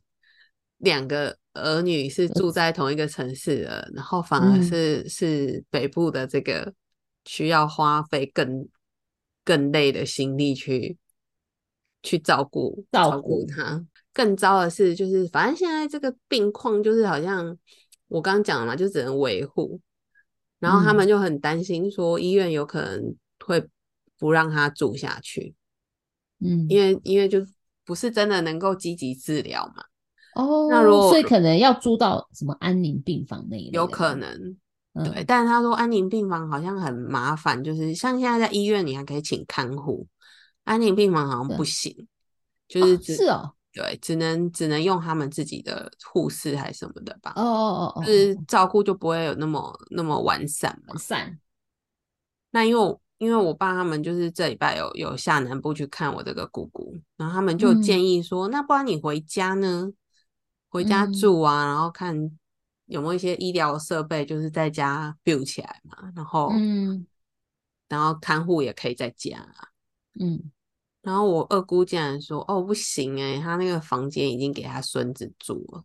[0.78, 6.72] 两个儿女是住在同一个城市的，然后反而嗯是、是北部的这个
[7.26, 8.70] 需要花费更
[9.44, 10.96] 更累的心力去
[12.04, 13.86] 去照顾照照顾顾他。
[14.14, 17.58] 更糟的是，就是反正现在这个病况就是好像
[18.08, 19.80] 我刚刚讲了嘛，就只能维护，
[20.60, 20.96] 然后他嗯。
[20.96, 23.66] 们就很担心说医院有可能会
[24.18, 25.56] 不让他住下去。
[26.40, 27.46] 嗯，因为因为就
[27.86, 29.84] 不是真的能够积极治疗嘛，
[30.36, 34.58] 哦，那如果所以可能要住到什么安宁病房那一类有，可能？
[34.94, 35.22] 对。
[35.22, 40.08] 嗯但是他说安宁病房好像很麻烦，就是像现在在医院你还可以请看护，
[40.70, 42.08] 安宁病房好像不行，
[42.68, 48.44] 就是是哦，对，只能只能用他们自己的护士还是什么的吧，哦哦哦哦，就是哦。
[48.48, 51.00] 照顾就不会有那么那么完善嘛很。
[51.00, 51.40] 散，
[52.52, 57.82] 那因为我因为我爸他们就是这礼拜有有下南部去看我这个姑姑，然后他们就嗯。
[57.82, 59.92] 建议说，那不然你回家呢？
[60.70, 61.14] 回家嗯。
[61.14, 62.16] 住啊，然后看
[62.86, 67.08] 有没有一些医疗设备，就是在家 build 起来嘛，然后、嗯。
[67.88, 69.70] 然后看护也可以在家啊。
[70.20, 70.52] 嗯，
[71.02, 75.84] 然后我二姑竟然说，哦不行诶、他那个房间已经给他孙子住了，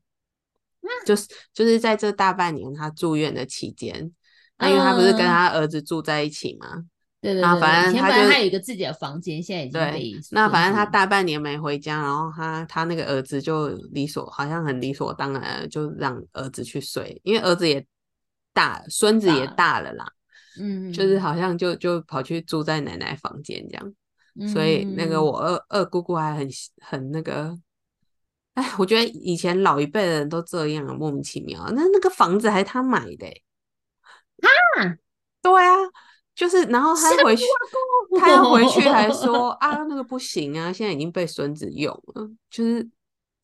[1.06, 4.12] 就是就是在这大半年他住院的期间，
[4.58, 5.28] 那因为他不是跟嗯。
[5.28, 6.84] 他儿子住在一起嘛，
[7.20, 17.86] 对对对，然后反正他就本来还有一个自己的房间，现在已经对被，那反正他大半年没回家，然后他他那个儿子就理所好像很理所当然的就让儿子去睡，因为儿子也
[18.52, 20.06] 大了，孙子也大了啦，
[20.60, 23.94] 嗯，就是好像就就跑去住在奶奶房间这样，
[24.52, 26.48] 所以那个嗯我二二姑姑还很
[26.80, 27.56] 很那个。
[28.54, 31.60] 哎，我觉得以前老一辈的人都这样啊，莫名其妙。
[31.70, 33.42] 那那个房子还他买的、欸，
[34.78, 34.94] 啊，
[35.42, 35.74] 对啊，
[36.36, 37.42] 就是，然后他回去，
[38.20, 42.30] 他要回去还说 啊，那个不行啊，现在已经被孙子用了。
[42.48, 42.88] 就是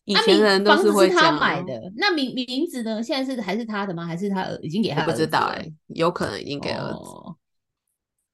[0.04, 3.02] 以前的人都是他会这样啊买的，那名名字呢？
[3.02, 4.06] 现在是还是他的吗？
[4.06, 6.94] 还是他已经给他我不知道哎、有可能已经给儿子。
[7.00, 7.36] 哦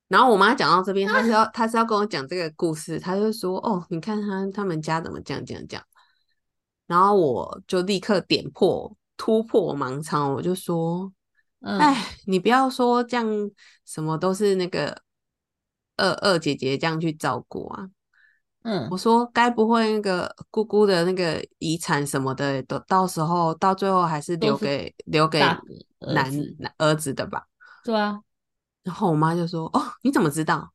[0.08, 5.84] 然后我妈讲到这边，她是要 她是要跟我讲这个故事，她就说哦，你看他他们家怎么这样这样这样，
[6.86, 11.12] 然后我就立刻点破突破盲肠，我就说，
[11.60, 13.26] 嗯，哎，你不要说这样
[13.84, 15.02] 什么都是那个
[15.96, 17.88] 二二姐姐这样去照顾啊，
[18.62, 18.86] 嗯。
[18.90, 27.46] 我说该不会那个姑姑的那个遗产什么的，都到时候到最后还是留给留给男男儿子的吧？
[27.82, 28.20] 对啊，
[28.87, 30.72] 然后我妈就说：“哦，你怎么知道？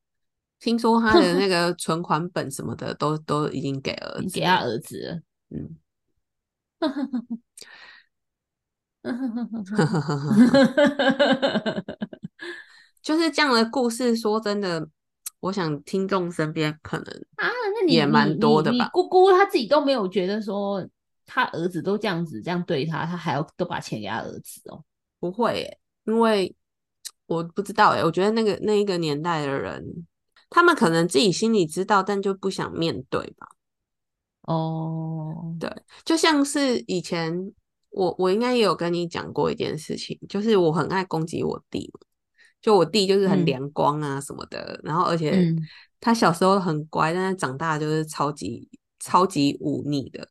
[0.58, 4.58] 听说他的那个存款本什么的都都已经给儿子给他。
[4.58, 5.22] 儿子了。
[5.50, 5.76] 嗯，
[13.02, 14.14] 就是这样的故事。
[14.14, 14.86] 说真的，
[15.40, 20.86] 我想听众身边可能啊，那你也蛮多的吧姑姑她自己都没有觉得说，
[21.24, 24.84] 他儿子都这样子这样对他，他还要都把钱给他儿子哦。
[25.18, 26.54] 不会耶，因为
[27.32, 29.84] 我不知道哎，我觉得那个那一个年代的人，
[30.50, 33.48] 他们可能自己心里知道，但就不想面对吧。
[34.42, 35.70] 哦，对，
[36.04, 37.52] 就像是以前
[37.90, 41.92] 我我应该也有跟你讲过一件事情，就是我很爱攻击我弟，
[42.60, 43.46] 就我弟就是很嗯。
[43.46, 45.58] 阳光啊什么的，然后而且嗯。
[46.00, 48.68] 他小时候很乖，但是长大就是超级
[48.98, 50.28] 超级忤逆的，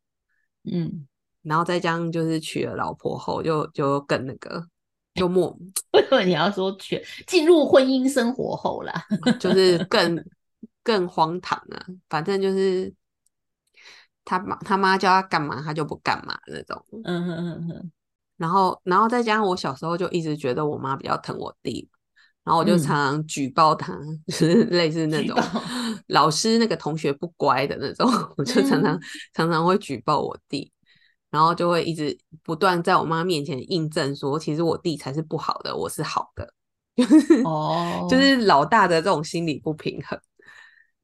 [0.69, 1.07] 嗯。
[1.43, 4.67] 然后再加上就是娶了老婆后就就更那个，
[5.13, 5.49] 就莫
[5.93, 8.93] 为什么你要说全进入婚姻生活后啦？
[9.39, 10.23] 就是更
[10.83, 11.85] 更荒唐啊！
[12.09, 12.93] 反正就是
[14.23, 16.83] 他妈他妈叫他干嘛，他就不干嘛那种。
[17.03, 17.91] 嗯哼哼哼，
[18.37, 21.87] 然后，然后再加上我小时候就一直觉得我妈比较疼我弟，
[22.43, 23.93] 然后我就嗯常常举报他，
[24.27, 25.37] 就是类似那种
[26.07, 28.99] 老师那个同学不乖的那种， 我就常常、嗯
[29.33, 30.71] 常常会举报我弟，
[31.31, 36.53] 然后就会一直不断在我妈面前印证说，其实我弟才是不好的，我是好的，
[36.95, 40.19] 就是、哦就是老大的这种心理不平衡。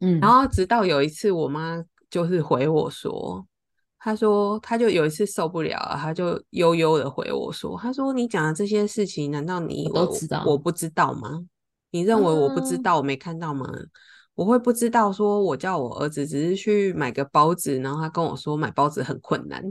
[0.01, 3.47] 嗯，然后直到有一次，我妈就是回我说，
[3.97, 11.45] 她说她就有一次受不了了，她就悠悠的回我说，她说你讲的这些事情，难道你都知道我不知道吗？
[11.91, 13.65] 你认为我不知嗯道，我没看到吗？
[14.35, 19.63] 我会不知道，说我叫我儿子只是去买个包子，然后他跟我说买包子很困难，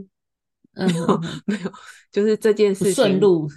[0.77, 1.71] 嗯哼哼没有，
[2.11, 3.49] 就是这件事情，顺路，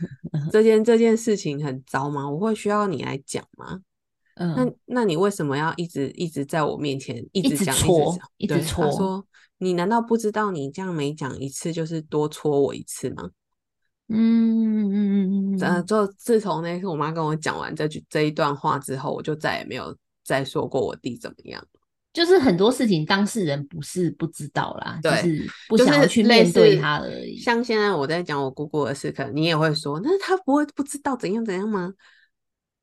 [0.50, 2.28] 这件这件事情很糟吗？
[2.28, 3.80] 我会需要你来讲吗？
[4.36, 4.54] 那嗯，
[4.86, 8.28] 那那你为什么要一直一直在我面前一一直直讲，戳讲？
[8.38, 9.26] 对，一直戳他说
[9.58, 13.30] 你难道不知道你这样每讲一次就是多戳我一次吗？
[14.08, 21.62] 嗯嗯嗯嗯呃，嗯，就自从那次我妈跟我讲完这句这一段话之后，我就再也没有再说过我弟怎么样。
[22.12, 27.36] 就是很多事情当事人不是不知道啦，就是不想要去类面对他而已。
[27.38, 31.92] 像现在我在讲我姑姑的事，可能你也会说，那他不会不知道怎样怎样吗？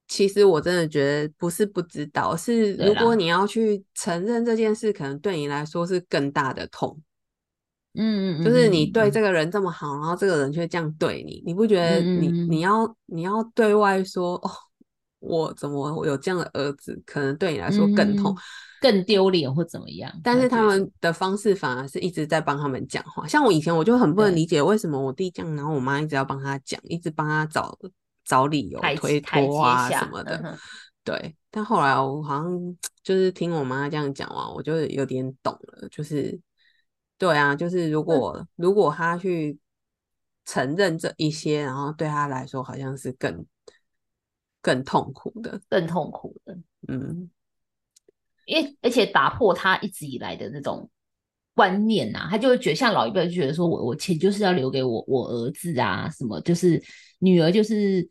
[0.08, 6.98] 其实我真的觉得不是不知道，是如果你要去承认这件事，可能对你来说是更大的痛。
[8.00, 14.52] 嗯嗯嗯，就是你对嗯这个人这么好，然后这个人却这样对你，你不觉得你你要你要对外说哦，
[15.20, 18.38] 我怎么我有这样的儿子，可能对你来说更痛嗯，
[18.82, 20.12] 更丢脸或怎么样？
[20.24, 23.28] 但是他们的方式反而是一直在帮他们讲话。
[23.28, 27.78] 像我以前我就很不能理解为什么我弟这样，然后我妈一直要帮他讲，一直帮他找
[28.24, 30.38] 找理由推脱啊什么的。
[30.44, 30.58] 嗯
[31.04, 36.38] 对，但后来我好像就是听我妈这样讲完，我就有点懂了，就是
[37.18, 39.58] 对啊，就是如果、如果他去
[40.44, 43.46] 承认这一些，然后对他来说好像是更
[44.62, 46.58] 更痛苦的，更痛苦的，
[46.90, 47.30] 嗯，
[48.48, 50.90] 因为而且打破他一直以来的那种
[51.54, 56.84] 观念呐、他就会觉得像老一辈就觉得说我我钱就是要留给我我儿子啊，什么就是
[57.20, 58.08] 女儿就是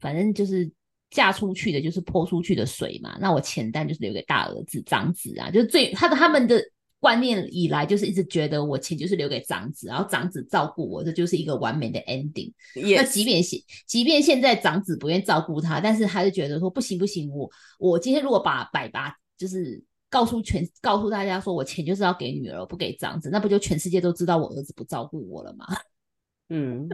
[0.00, 0.68] 反正就是
[1.10, 6.60] 嫁出去的就是泼出去的水嘛，那我钱单就是留给大儿子长子啊，就是最他的他们的。
[7.00, 12.52] 观念以来就是一直觉得我钱就是留给长子，然后长子照顾我，这就是一个完美的 ending。
[12.96, 25.66] 那即便现即便现在长子不愿意照顾他，但是他就觉得说不行不行，我我今天如果把百八就是告诉全告诉大家说我钱就是要给女儿，不给长子，那不就全世界都知道我儿子不照顾我了吗？
[26.50, 26.88] 嗯，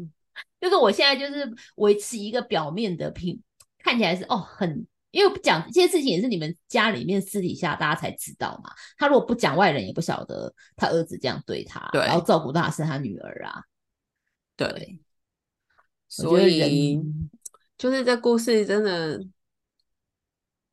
[0.60, 3.40] 就是我现在就是维持一个表面的平，
[3.78, 4.86] 看起来是哦很。
[5.14, 8.70] 因为不讲这些事情也是你们家里面私底下大家才知道嘛。
[8.98, 13.62] 他如果不讲，外人也不晓得他儿子这样对他，对然后照顾他是他女儿啊。
[14.56, 14.98] 对，对，
[16.08, 17.00] 所以
[17.78, 19.20] 就是这故事真的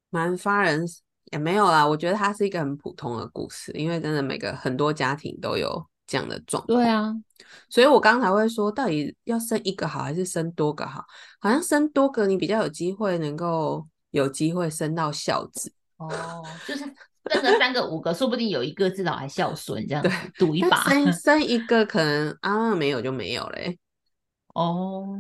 [0.10, 0.86] 蛮发人，
[1.32, 1.88] 也没有啦。
[1.88, 6.78] 我觉得它是一个很普通的故事，因为真的每个很多家庭都有这样的状况。
[6.78, 7.12] 对啊，
[7.70, 11.04] 所以我刚才会说，到底要生一个好还是生多个好？
[11.40, 16.80] 好像生多个你比较有机会能够有机会生到孝子，哦，就是
[17.30, 20.84] 生了三个五个，说不定有一个至少还孝顺，这样子赌一把。
[20.84, 23.78] 生 生一个可能啊没有就没有嘞。
[24.54, 25.18] 哦，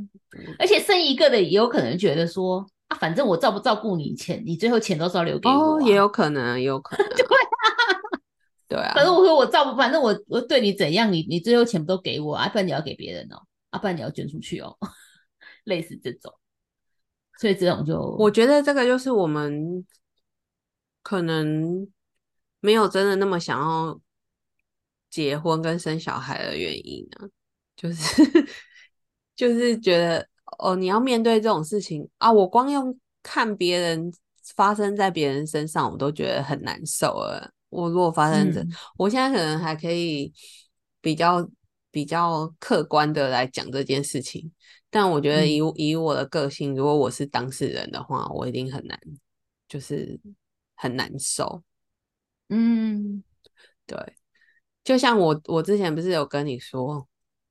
[0.60, 5.88] 而且生一个的也有可能觉得说啊，反正我照不照顾你钱，你最后钱都是要留给我、哦，啊。
[5.88, 7.08] 也有可能，也有可能。
[8.67, 12.49] 对啊，反正我说我照不，反正我我对你怎样，你你最后钱不都给我啊？
[12.49, 14.77] 不然你要给别人哦，啊，不然你要捐出去哦，
[15.63, 16.34] 类似这种。
[17.41, 19.84] 所以这种就我觉得这个就是我们
[21.01, 21.88] 可能
[22.60, 23.99] 没有真的那么想要
[25.10, 27.27] 结婚跟生小孩的原因啊、
[27.75, 28.23] 就是
[29.36, 30.27] 就是觉得
[30.60, 34.13] 哦，你要面对这种事情啊，我光用看别人
[34.55, 37.51] 发生在别人身上，我都觉得很难受了。
[37.70, 40.32] 我如果发生这，嗯我现在可能还可以
[41.01, 41.49] 比较
[41.89, 44.51] 比较客观的来讲这件事情，
[44.91, 48.99] 但我觉得以、以我的个性，如果我是当事人的话，我一定很难，
[49.67, 50.19] 就是
[50.75, 51.63] 很难受。
[52.49, 53.23] 嗯。
[53.87, 53.97] 对，
[54.83, 57.05] 就像我我之前不是有跟你说，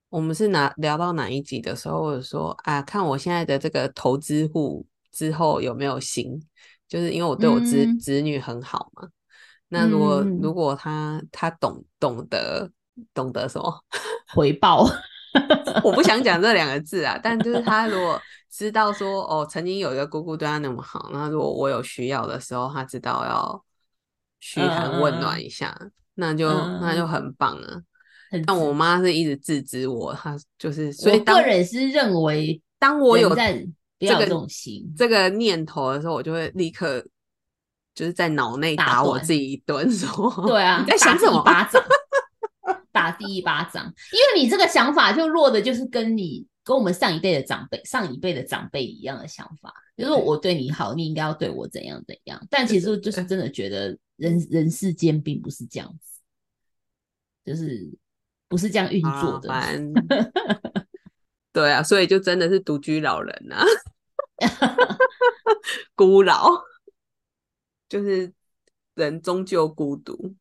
[0.09, 6.41] 我们是哪聊到哪一集的时候，我有说啊，看我现在的这个投资户之后有没有行，
[6.89, 7.99] 就是因为我对我子、嗯。
[7.99, 9.09] 子女很好嘛。
[9.69, 10.39] 那如果、嗯。
[10.41, 12.71] 如果他他懂懂得
[13.13, 13.85] 懂得什么，
[14.35, 14.87] 回报
[15.85, 18.21] 我不想讲这两个字啊，但就是他如果
[18.51, 23.65] 知道说哦，曾经有一个姑姑对他那么好，那如果我有需要的时候，他知道要
[24.41, 25.77] 嘘寒问暖一下，
[26.15, 26.49] 那就
[26.81, 27.81] 那就很棒啊。
[28.47, 34.47] 但我妈是一直制止我，她就是所以个人是认为，当我有这个
[34.97, 37.05] 这个念头的时候，我就会立刻
[37.93, 41.43] 就是在脑内打我自己一顿，说对啊，你在想什么？
[41.43, 41.83] 巴掌。
[43.21, 52.47] 打第一巴掌，因为你这个想法就落的就是跟你跟我们上一辈的长辈、上一辈的长辈一样的想法，就是我对你好，你应该要对我怎样怎样。
[52.51, 56.21] 但其实就是真的觉得人人世间并不是这样子，
[57.45, 57.89] 就是
[58.49, 59.49] 不是这样运作的。
[61.53, 63.65] 对啊，所以就真的是独居老人啊，
[65.97, 66.49] 孤老，
[67.89, 68.33] 就是
[68.95, 70.37] 人终究孤独。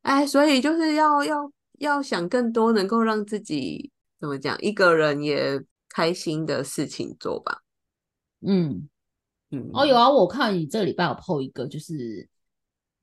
[0.00, 7.62] 哎，所以就是要要要想更多能够让自己怎么讲，一个人也开心的事情做吧。
[8.46, 8.88] 嗯
[9.50, 12.28] 嗯，哦有啊，我看你这个礼拜有 PO 一个，就是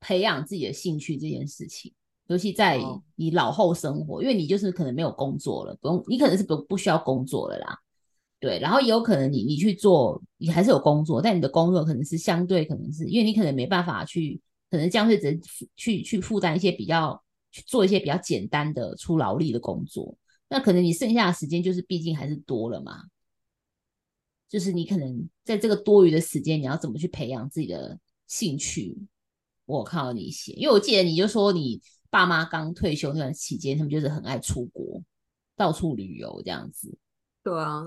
[0.00, 1.92] 培养自己的兴趣这件事情，
[2.28, 2.80] 尤其在
[3.16, 7.78] 你老后生活，因为你就是可能没有工作了，不用，你可能是不不需要工作了啦。
[8.40, 14.40] 对，然后也有可能你你去做，你还是有工作，但你的工作可能是相对可能是因为你可能没办法去。
[14.70, 15.38] 可能将会只
[15.76, 20.16] 去去负担一些比较去做一些比较简单的出劳力的工作，
[20.48, 23.04] 那可能你剩下的时间就是毕竟还是多了嘛，
[24.48, 28.98] 就是你可能在这个多余的时间，你要怎么去培养自己的兴趣？
[29.66, 31.80] 我看到你写，因为我记得你就说你
[32.10, 35.00] 爸妈刚退休那段期间，他们就是很爱出国，
[35.56, 36.98] 到处旅游这样子。
[37.44, 37.84] 对啊。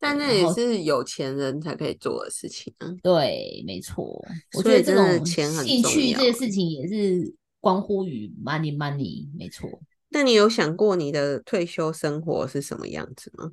[0.00, 2.88] 但那也是有钱人才可以做的事情啊。
[3.02, 4.24] 对，没错。
[4.56, 7.34] 我觉得这种兴趣这些事情也是
[7.68, 9.68] 关乎于 money money，没错。
[10.08, 13.52] 那你有想过你的退休生活是什么样子吗？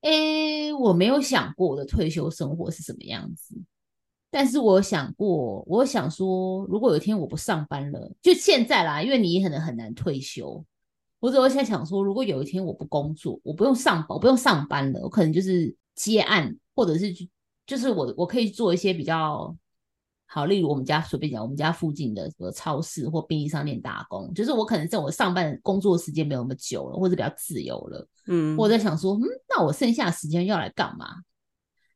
[0.00, 3.54] 诶，我没有想过我的退休生活是什么样子。
[4.30, 10.64] 但是我想过，我想说，如果有一天我不上班了，就现在啦，因为你可能很难退休。
[11.20, 17.12] 或者我现在想说，如果有一天我不工作，我不用上班，我不用上班了，我可能就是接案，或者是
[17.66, 19.54] 就是我我可以做一些比较
[20.26, 31.06] 好，例如我们家随便讲，我们家附近的什么超市或便利商店打工，就是我可能在我上班工作时间没有那么久了，或者比较自由了，嗯，我在想说，嗯，那我剩下时间要来干嘛？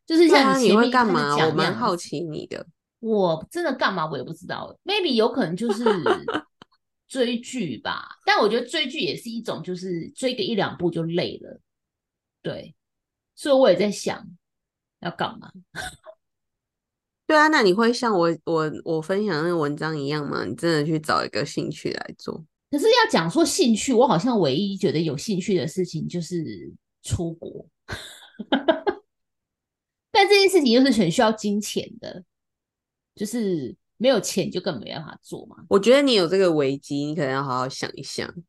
[0.06, 1.36] 就是像你会干嘛？
[1.46, 2.66] 我蛮好奇你的，
[3.00, 5.84] 我真的干嘛我也不知道，maybe 有可能就是。
[7.10, 11.60] 追剧吧，但我觉得追剧也是一种，就是追个一两部就累了，
[12.40, 12.72] 对，
[13.34, 14.24] 所以我也在想
[15.00, 15.50] 要干嘛。
[17.30, 20.44] 对啊，那你会像我我我分享那个文章一样吗？
[20.44, 22.44] 你真的去找一个兴趣来做？
[22.72, 26.72] 可是要讲说兴趣，我好像唯一觉得有兴趣的事情就是
[27.04, 27.64] 出国，
[30.10, 32.24] 但这件事情又是很需要金钱的，
[33.14, 33.76] 就是。
[34.02, 35.56] 没有钱就更没办法做嘛。
[35.68, 38.26] 我觉得你有这个危机，你可能要好好想一想。
[38.26, 38.42] 什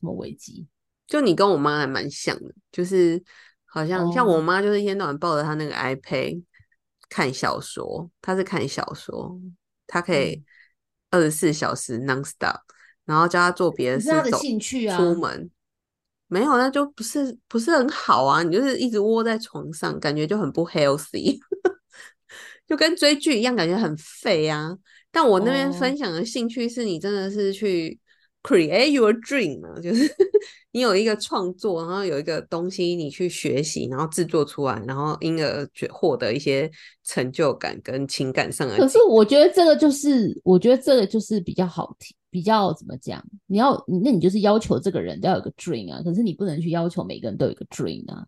[0.00, 0.66] 么危机？
[1.06, 3.22] 就你跟我妈还蛮像的，就是
[3.66, 6.42] 好像像我妈，就是一天到晚抱着她那个 iPad
[7.14, 8.10] 看小说。
[8.20, 9.38] 他是看小说，
[9.86, 10.42] 他可以
[11.12, 12.58] 二十四小时 nonstop，
[13.04, 15.48] 然后叫他做别的事，走兴趣啊，出门
[16.26, 18.42] 没有，那就不是不是很好啊。
[18.42, 21.38] 你就是一直窝在床上，感觉就很不 healthy。
[22.66, 24.76] 就跟追剧一样，感觉很废啊！
[25.12, 28.00] 但我那边分享的兴趣是你真的是去
[28.44, 30.08] create your dream 呢，就是
[30.70, 36.70] 你有一个创作，然后有一个东西你去学习，然后制作出来，然后因而觉获得一些
[37.02, 38.76] 成就感跟情感上的。
[38.76, 43.24] 可是我觉得这个就是，我觉得这个就是比较好听，比较怎么讲？
[43.46, 48.24] 你要那你就是要求这个人都要有个 dream 啊，可是你不能去要求每个人都有一个 dream 啊。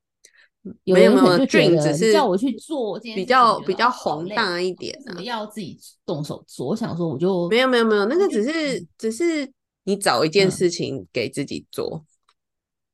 [0.82, 5.00] 没有没有，dream 只是叫我去做，比较比较宏大一点。
[5.06, 6.66] 怎么要自己动手做？
[6.66, 9.48] 我想说，我就没有没有没有，那个只是只是
[9.86, 12.04] 你找一件事情给自己做，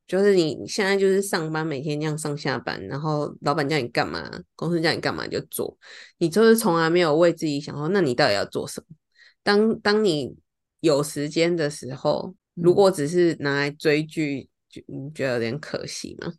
[0.07, 5.77] 就是你现在就是上班，每天这样上下班，然后老板叫你干嘛，公司叫你干嘛就做，
[6.19, 8.95] 你就是从来没有为自己想说，那你到底要做什么？
[9.43, 10.37] 当当你
[10.79, 16.31] 有时间的时候，如果只是拿来追剧，就你觉得有点可惜吗？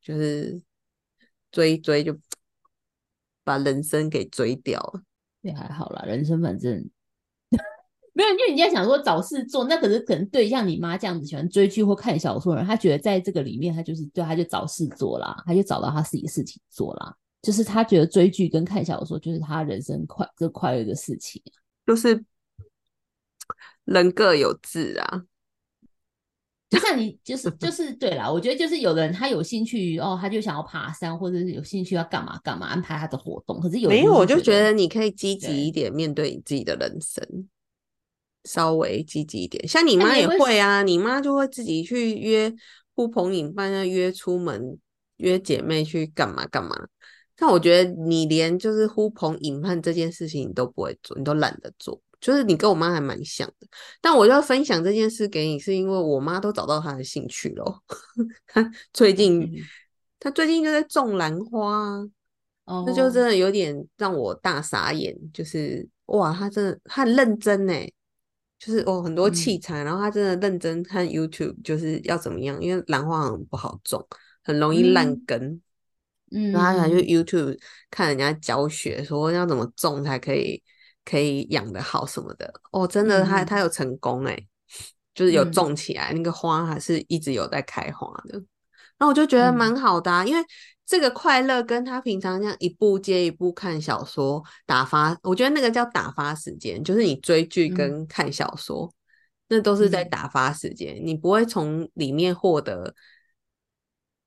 [0.00, 0.62] 就是。
[1.54, 2.18] 追一追就
[3.44, 5.04] 把人生给追掉了，
[5.42, 6.02] 也还好啦。
[6.04, 6.90] 人生反正
[8.16, 17.14] 没有，因为你在想说找事做，那可是可能对像你妈这样子喜欢追剧或看小说的人，他觉得在这个里面，他就是对他就找事做啦，他就找到他自己的事情做啦。
[17.42, 21.42] 就是他觉得追剧跟看小说就是他人生快最快乐的事情，
[21.86, 22.24] 就是
[23.84, 25.24] 人各有志啊。
[26.70, 33.60] 就像你就是就是对啦，我觉得就是有的人他有兴趣哦，他就想要爬山，或者是有兴趣要干嘛干嘛安排他的活动。
[33.60, 37.22] 可是有没有，我就觉觉得你可以积对极一点面对你自己的人生，
[38.44, 39.66] 稍微积极一点。
[39.66, 42.52] 像你妈也会会啊，你妈就会自己去约
[42.94, 44.78] 呼朋引伴，啊，约出门，
[45.16, 46.88] 约姐妹去干嘛干嘛。
[47.36, 53.66] 但我觉得你连就是呼朋引伴这件事情你都不会做，你都懒得做，就是你跟我妈还蛮像的。
[54.00, 57.82] 但我要分享这件事给你，是因为我妈都找到她的兴趣咯。
[58.46, 59.50] 她最近嗯，
[60.20, 62.08] 她最近就在种兰花啊。
[62.66, 67.74] 哦，那就真的有点让我大傻眼，就是哇，她真的她很认真呢，
[68.58, 69.60] 就是哦很多器嗯。
[69.60, 74.06] 材，然后他真的认真看 YouTube，就是要怎么样，因为兰花很不好种，
[74.42, 75.22] 很容易烂嗯。
[75.26, 75.60] 根，
[76.32, 77.58] 嗯，然后他想去 YouTube
[77.90, 80.62] 看人家教学，说要怎么种才可以
[81.04, 84.46] 可以养得好什么的，哦，真的他他有成功哎，
[85.14, 85.52] 就是有嗯。
[85.52, 88.42] 种起来，那个花还是一直有在开花的。
[88.96, 89.56] 然后我就觉得嗯。
[89.56, 90.42] 蛮好的、啊，因为
[90.86, 97.74] 这个快乐跟他平常这样一部接一部看小说打发，我觉得那个叫打发时间，就是你追剧嗯。
[97.74, 98.92] 跟看小说，
[99.48, 100.10] 那都是在嗯。
[100.10, 102.94] 打发时间，你不会从里面获得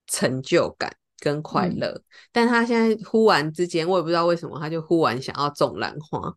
[0.08, 1.78] 成就感跟快嗯。
[1.80, 2.02] 乐。
[2.32, 6.34] 但他现在忽然之间，我也不知道为什么，他就忽然想要种兰花，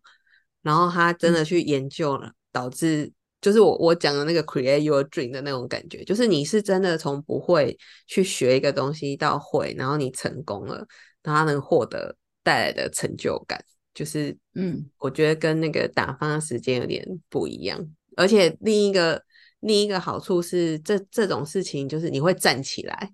[0.61, 3.11] 然后他真的嗯去研究了，导致
[3.41, 10.75] 就是我我讲的那个 create your dream 的那种感觉，就是你是真的从不会去学一个东西到会，然后你成功了，
[11.23, 13.59] 然后他能获得带来的成就感，
[13.93, 17.83] 就是嗯我觉得跟那个打发时间有点不一样。
[18.15, 19.23] 而且另一个
[19.61, 23.13] 另一个好处是，这这种事情就是你会站起来，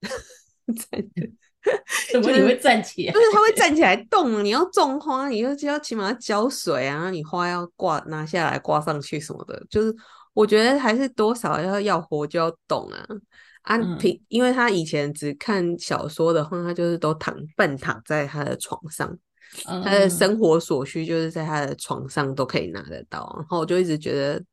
[0.90, 1.04] 站
[2.12, 3.18] 怎么你会站起来不？
[3.18, 4.44] 是它会站起来动。
[4.44, 9.60] 你要种花，你就就要起码要浇水啊，你花要挂拿下来挂上去什么的。
[9.70, 9.94] 就是
[10.34, 13.06] 我觉得还是多少要要活就要动啊
[13.62, 19.18] 啊嗯平，因为他以前只看小说的话，他就是都躺半躺在他的床上，
[19.64, 23.34] 他的嗯生活所需就是在他的床上都可以拿得到。
[23.38, 24.44] 然后我就一直觉得，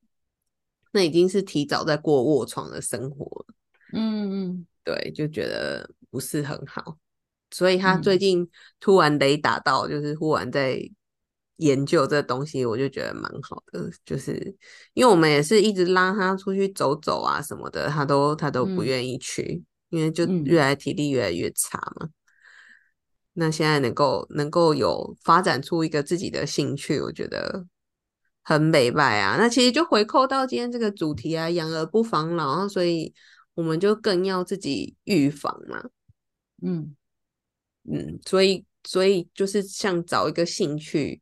[0.94, 3.46] 那已经是提早在过卧床的生活了。
[3.94, 6.98] 嗯嗯对，就觉得不是很好，
[7.52, 8.50] 所以他最嗯近
[8.80, 10.82] 突然雷打到，就是忽然在
[11.58, 13.90] 研究这东西，我就觉得蛮好的。
[14.04, 14.34] 就是
[14.94, 22.10] 因为我们也是一直拉他出去走走啊什么的，他都他都不嗯愿意去，因为就嗯越来体力越来越差嘛。
[23.34, 27.66] 那现在能够能够有发展出一个自己的兴趣，我觉得
[28.44, 29.38] 很美拜啊。
[29.38, 33.14] 那其实就回扣到今天这个主题啊，养儿不防老啊，所以
[33.54, 35.84] 我们就更要自己预防嘛。
[36.62, 36.96] 嗯
[37.84, 41.22] 嗯，所以所以就是像找一个兴趣，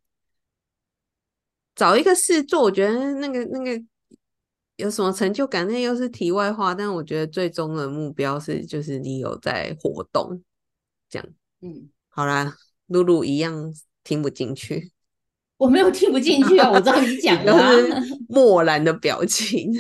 [1.76, 3.84] 找一个事做，我觉得那个那个
[4.76, 6.76] 有什么成就感，那又是题外话。
[6.76, 10.42] 但我觉得最终的目标是，就是你有在活动，
[11.10, 11.28] 这样。
[11.62, 12.56] 嗯，好啦，
[12.88, 14.92] 露露一样听不进去，
[15.58, 19.74] 我没有听不进去啊，我知道你讲的都啊， 是漠然的表情。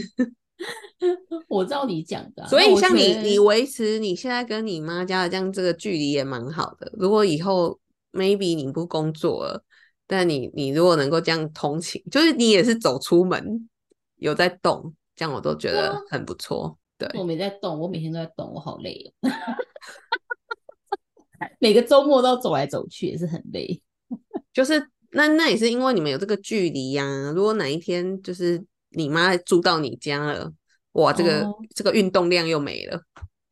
[1.47, 2.49] 我知道你讲的啊。
[2.49, 6.91] 所以像你，得你维持你现在跟你妈家的这样这个距离也蛮好的。
[6.97, 7.79] 如果以后
[8.11, 9.63] maybe 你不工作了，
[10.07, 13.69] 但你你如果能够这样通勤，就是你也是走出门
[14.17, 16.77] 有在动，这样我都觉得很不错。
[16.97, 19.29] 对，我没在动，我每天都在动，我好累哦。
[21.59, 23.81] 每个周末都走来走去，也是很累。
[24.51, 30.51] 就是那那也是因为你们有这个距离呀、如果哪一天就是你妈住到你家了，
[30.93, 33.01] 哇，这个、哦这个运动量又没了，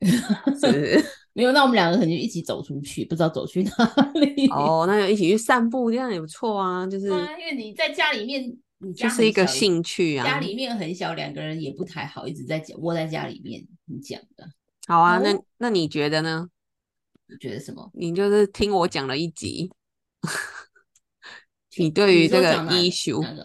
[0.00, 1.04] 是不是？
[1.32, 4.48] 没有，那我们两个可能就一起走出去，不知道走去哪里。
[4.48, 6.84] 哦，那就一起去散步，这样也不错啊。
[6.86, 8.42] 就是啊，因为你在家里面，
[8.78, 10.24] 你家就是一个兴趣啊。
[10.24, 13.64] 家里面很小，两个人也不太好，一直在讲窝在家里面。
[13.84, 14.50] 你讲的，
[14.88, 16.48] 好啊，那哦那你觉得呢？
[17.28, 17.88] 你觉得什么？
[17.94, 19.70] 你就是听我讲了一集，
[21.76, 23.44] 你你对于这个说讲哪 issue，哪个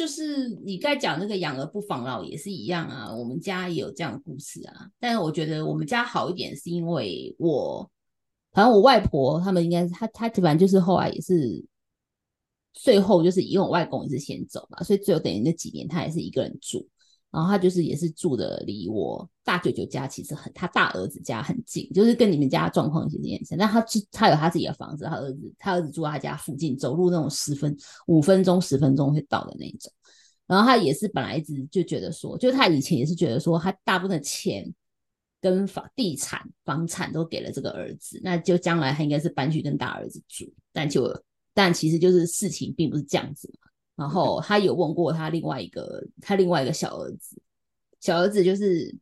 [0.00, 4.88] 就是你在讲那个养儿不防老也是一样啊，我们家也有这样的故事啊。
[4.98, 7.86] 但是我觉得我们家好一点，是因为我，
[8.50, 11.62] 反正我外婆他们应该是她她反正就是后来也是，
[12.72, 16.88] 最后就是因为我外公也是先走嘛，所以最后等于那几年他也是一个人住。
[17.32, 23.58] 然后他就是也是住的离我大舅舅家其实很，他大儿子家很近，就是跟你们家状况其实也很像。
[23.58, 27.76] 但他是他有他自己的房子，他儿子他儿子住他家附近，走路那种十分
[28.08, 29.92] 五分钟十分钟会到的那种。
[30.46, 34.74] 然后他也是本来一直就觉得说，就他以前也是觉得说，他大部分的钱
[35.40, 41.08] 跟房地产房产都给了这个儿子，那就将来他应该是搬去跟大儿子住，但就
[41.54, 43.69] 但其实就是事情并不是这样子嘛。
[44.00, 47.40] 然后他有问过他另外一个他另外一个小儿子，
[48.00, 48.96] 小儿子就是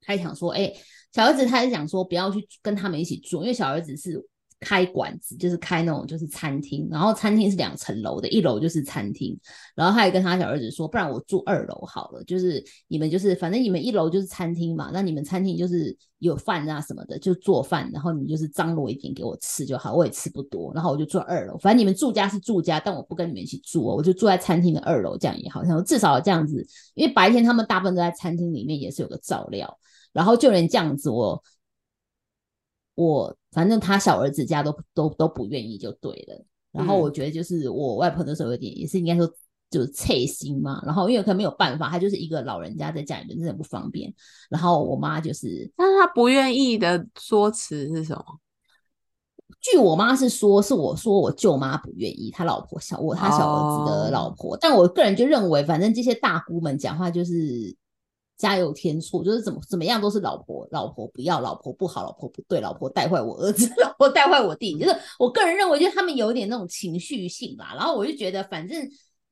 [0.00, 0.72] 他想说，哎，
[1.12, 4.26] 小儿子他是想说不要去跟他们一起住，因为小儿子是。
[4.64, 9.38] 开馆子就是开那种就是餐厅，然后餐厅是两层楼的，一楼就是餐厅。
[9.76, 21.58] 然后他也跟他小儿子说，不然我住二楼好了，就是你们就是反正你们一楼就是餐厅嘛，那你们餐厅就是有饭啊什么的，就做饭，然后你就是张罗一点给我吃就好，我也吃不多，然后我就住二楼。
[21.58, 29.78] 反正你们住家是住家，但我不跟你们一起住哦，我就住在餐厅的二楼，这样也好，像至少这样子，因为白天他们大部分都在餐厅里面，也是有个照料。
[30.14, 31.42] 然后就连这样子，我。
[32.94, 39.28] 我反正他小儿子家都都都不愿意就对了，然后我觉得就是我外婆那时候有点也是应该说
[39.70, 44.14] 就是脆心嘛，然后因为可能没有办法，他就是一个老人家在家里面真的不方便，
[44.48, 48.24] 然后我妈就是，但是他不愿意的说辞是什么？
[49.60, 57.74] 据我妈是说，是我说我舅妈不愿意，他老婆小我他小儿子的老婆，但我个人就认为，反正这些大姑们讲话就是。
[58.36, 67.74] 家有天错，就是怎么怎么样都是老婆，老婆不要，老婆不好，老婆不对，老婆带坏我儿子， 老婆带坏我弟，就是我个人认为，就是他们有点那种情绪性吧。
[67.76, 68.84] 然后我就觉得，反正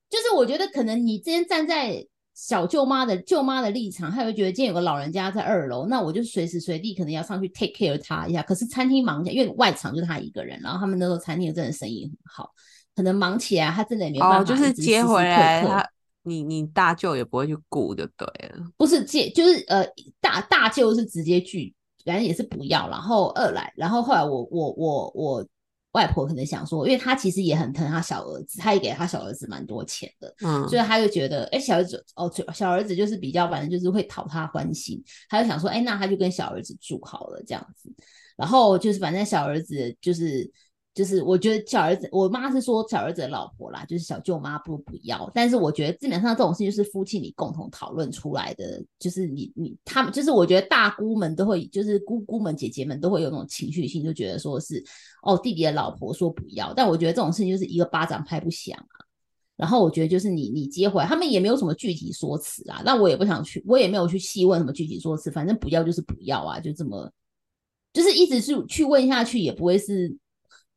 [0.09, 8.41] 就是我觉得可能你今天站在小舅妈的舅妈的立场，她会觉得今天有个老人家在二楼，那我就随时随地可能要上去 take care 他一下。
[8.41, 12.51] 可是餐厅忙起来，因为外场就他一个人，然后他们那时候餐厅真的生意很好，
[12.95, 15.87] 可能忙起来他真的也没办法，就是接回来他。
[16.23, 19.85] 你你大舅也不会去顾就对了，不是借就是呃
[20.21, 21.73] 大大舅是直接拒，
[22.05, 22.89] 反正也是不要。
[22.89, 25.47] 然后二来，然后后来我我我我
[25.91, 37.91] 外婆可能想说，因为她其实也很疼她小儿子，她也给她小儿子蛮多钱的，嗯，所以她就觉得，哎，小儿子哦，小儿子就是比较反正就是会讨她欢心，她就想说，哎，那她就跟小儿子住好了这样子。
[38.35, 40.51] 然后就是反正小儿子就是。
[40.93, 45.27] 就是我觉得小儿子，我妈是说小儿子的老婆啦，就是小舅妈不不要。
[45.33, 54.83] 但是我觉得基本上这种事就是夫妻你共同讨论出来的，就是你你他们就是我觉得大姑们都会，就是姑姑们姐姐们都会有那种情绪性，就觉得说是
[55.23, 56.71] 哦弟弟的老婆说不要。
[56.75, 59.01] 但我觉得这种事情就是一个巴掌拍不响啊。
[59.55, 62.83] 然后我觉得就是你你接回来，他们也没有什么具体说辞啊。
[62.85, 67.11] 那我也不想去，我也没有去细问什么具体说辞，反正不要就是不要啊，就这么
[67.93, 70.15] 就是一直是去问下去也不会是。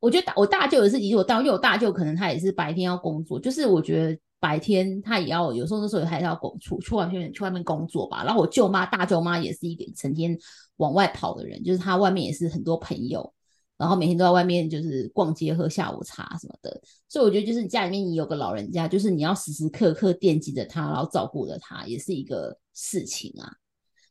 [0.06, 8.22] 我觉得我大舅也是，以我大，因为我大舅可能他也是白天要工作，就是我觉得白天他也要有时候那时候还是要工出去外面去外面工作吧。
[8.22, 10.38] 然后我舅妈大舅妈也是一个成天
[10.76, 13.34] 往外跑的人，就是他外面也是很多朋友，
[13.76, 16.80] 然后每天都在外面就是逛街喝下午茶什么的。
[17.08, 23.50] 所以我觉得就是家里面你有个老人家，就是你要时时刻刻惦记着他，然后照顾着他，也是一个事情啊。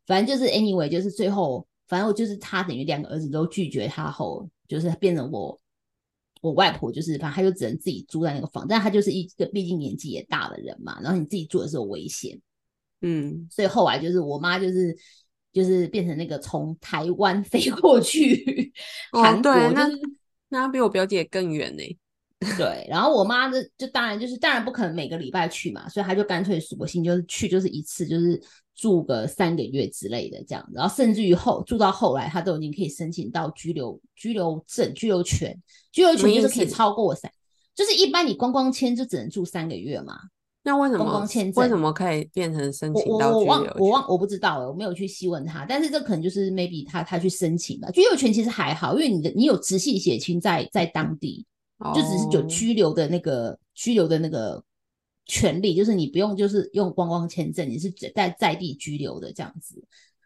[0.05, 5.57] 反正就是 anyway，就是最后反正我就是他等于两个儿子都拒绝他后，就是变成我。
[6.45, 12.39] 我外婆就是，反正她就只能自己住在那个房，但她就是一个毕竟年纪也大的人嘛，然后你自己住的时候危险，
[13.01, 14.95] 嗯，所以后来就是我妈就是
[15.51, 18.71] 就是变成那个从台湾飞过去
[19.11, 19.89] 韩国，那
[20.49, 21.83] 那比我表姐更远呢。
[22.57, 28.41] 对，然后我妈的就当然就是当然不可能每个礼拜去嘛，所以她就干脆索性就是去就是一次就是
[28.75, 35.57] 住个三个月之类的这样，然后甚至于后住到后来，她都已经可以申请到居留居留证居留权，
[35.91, 37.31] 居留权就是可以超过三，
[37.73, 40.15] 就是一般你观光签就只能住三个月嘛。
[40.67, 47.89] 那为什么观光签证为什么可以变成申请到居留我我忘我不知道了，我没有去细问他，但是这可能就是 maybe 他他去申请吧。
[47.91, 51.45] 居留权其实还好，因为你的你有直系血亲在在当地。
[51.93, 54.63] 就只是有拘留的那个拘留的那个
[55.25, 59.83] 权利，就是你不用就是用观光签证，你是在在地拘留的这样子，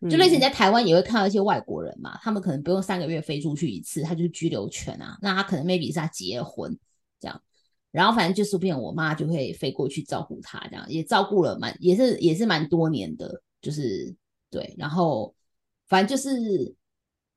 [0.10, 6.78] 就类似你在台湾也会看到一些外国人嘛，他们可能不用三个月飞出去一次，他就是居留权啊，那他可能 maybe 是他结婚
[7.20, 7.42] 这样，
[7.92, 14.16] 然后反正就是变我妈就会飞过去照顾他，这样也照顾了蛮也是也是蛮多年的，就是
[14.52, 15.34] 对，然后
[15.88, 16.76] 反正就是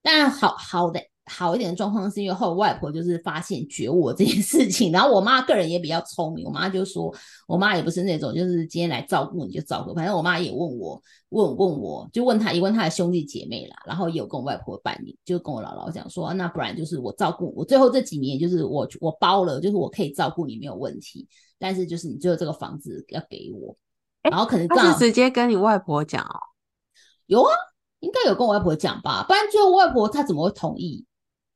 [0.03, 1.01] 当然好好的。
[1.27, 7.15] 好一点的状况是因为后外婆就是发现觉悟这件事情，然后我妈个人也比较聪明，我妈就说，
[7.47, 23.77] 我妈也不是那种就是今天来照顾你就照顾，反正我妈也问我问问我就问他也问他的兄弟姐妹啦，然后也有跟我外婆办理，就跟我姥姥讲说，那不然就是我照顾我最后这几年就是我我包了，就是我可以照顾你没有问题，但是就是你最后这个房子要给我，
[24.23, 26.37] 然后可能他是直接跟你外婆讲哦，
[27.27, 27.51] 有啊，
[28.01, 31.07] 应该有跟我外婆讲吧，不然最后外婆她怎么会同意？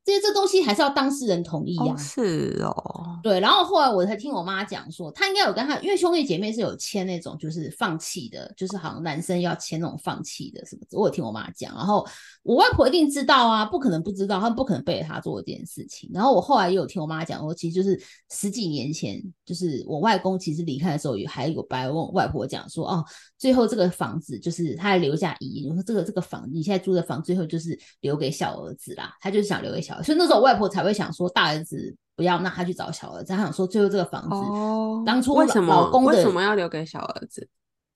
[0.07, 11.75] 这些这东西还是要当事人同意呀、哦是哦，对，然后后来我才听我妈讲说，她应该有跟她，因为兄弟姐妹是有签那种就是放弃的，就是好像男生要签那种放弃的什么，我有听我妈讲。
[11.75, 12.07] 然后
[12.45, 16.09] 我外婆一定知道啊，不可能不知道，他们不可能背着她做这件事情。
[16.15, 18.01] 然后我后来也有听我妈讲，我其实就是
[18.31, 23.05] 十几年前，就是我外公其实离开的时候，也还有白问外婆讲说，哦，
[23.37, 31.97] 最后这个房子就是他还留下遗言，说这个这个房你现在租的房，最后就是留给小儿子啦，他就是想留给小所以那时候我外婆才会想说大儿子。
[32.17, 33.35] 不要，那他去找小儿子。
[33.35, 37.47] 他想说，最后这个房子，哦，当初为什么老公为什么要留给小儿子？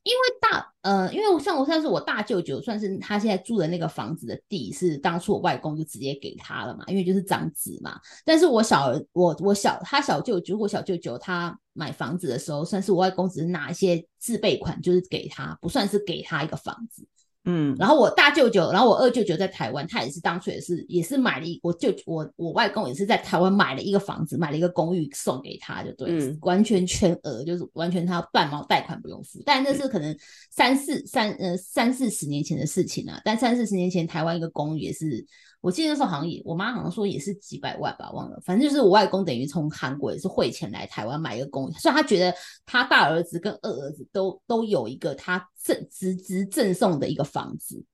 [0.03, 7.99] 因为大呃，因为像我算是我大舅舅，算是他现在住的那个房子的地是当初我外公就直接给他了嘛，因为就是长子嘛。
[8.23, 17.07] 但是我小儿我我小他小舅舅，我小舅舅他买房子的时候，算是我外公只是拿一些自备款，就是给他，不算是给他一个房子。
[17.45, 26.39] 嗯，然后我大舅舅，然后我二舅舅在台湾，他也是当初也是也是买了一，我舅我我外公也是在台湾买了一个房子，买了一个公寓送给他，就对，嗯。
[26.43, 30.15] 完全全额，就是完全他半毛贷款不用付，但那是可能
[30.51, 35.25] 三四三呃三四十年前的事情啊，但三四十年前台湾一个公寓也是，
[35.61, 42.35] 我记得那时候好像也我妈好像说也是几百万吧，忘了，反正就是我外公等于从韩国也是汇钱来台湾买一个公寓，所以他觉得
[42.65, 47.85] 他大儿子跟二儿子都都有一个他赠直直赠送的一个房子。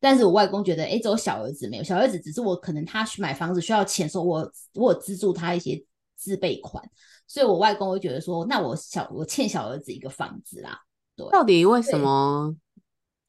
[0.00, 5.82] 但是我外公觉得，哎，只有小儿子没有，小儿子只是我可能他去买房子需要钱的时候，我我有资助他一些
[6.14, 6.84] 自备款，
[7.26, 10.78] 所以我外公会觉得说，那我小我欠小儿子一个房子啦，
[11.16, 12.54] 对到底为什对么？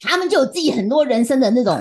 [0.01, 1.73] 他们就有自己很多人生的那种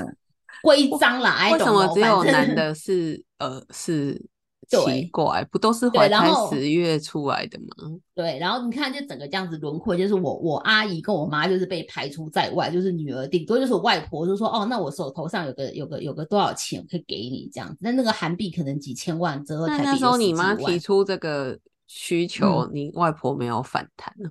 [0.63, 4.21] 规章啦，哎，为什么只有男的是呃是
[4.67, 5.45] 奇怪？
[5.51, 7.67] 不都是怀胎十月出来的吗？
[8.15, 24.31] 对，然后你看，就整个这样子轮廓，就是我我阿姨跟我妈就是被排除在外，就是女儿顶多就是我外婆就说哦，那我手头上有个有个有个多少钱我可以给你这样子，那那个韩币可能几千万折合台币那那时候你妈提出这个需求，嗯你外婆没有反弹呢？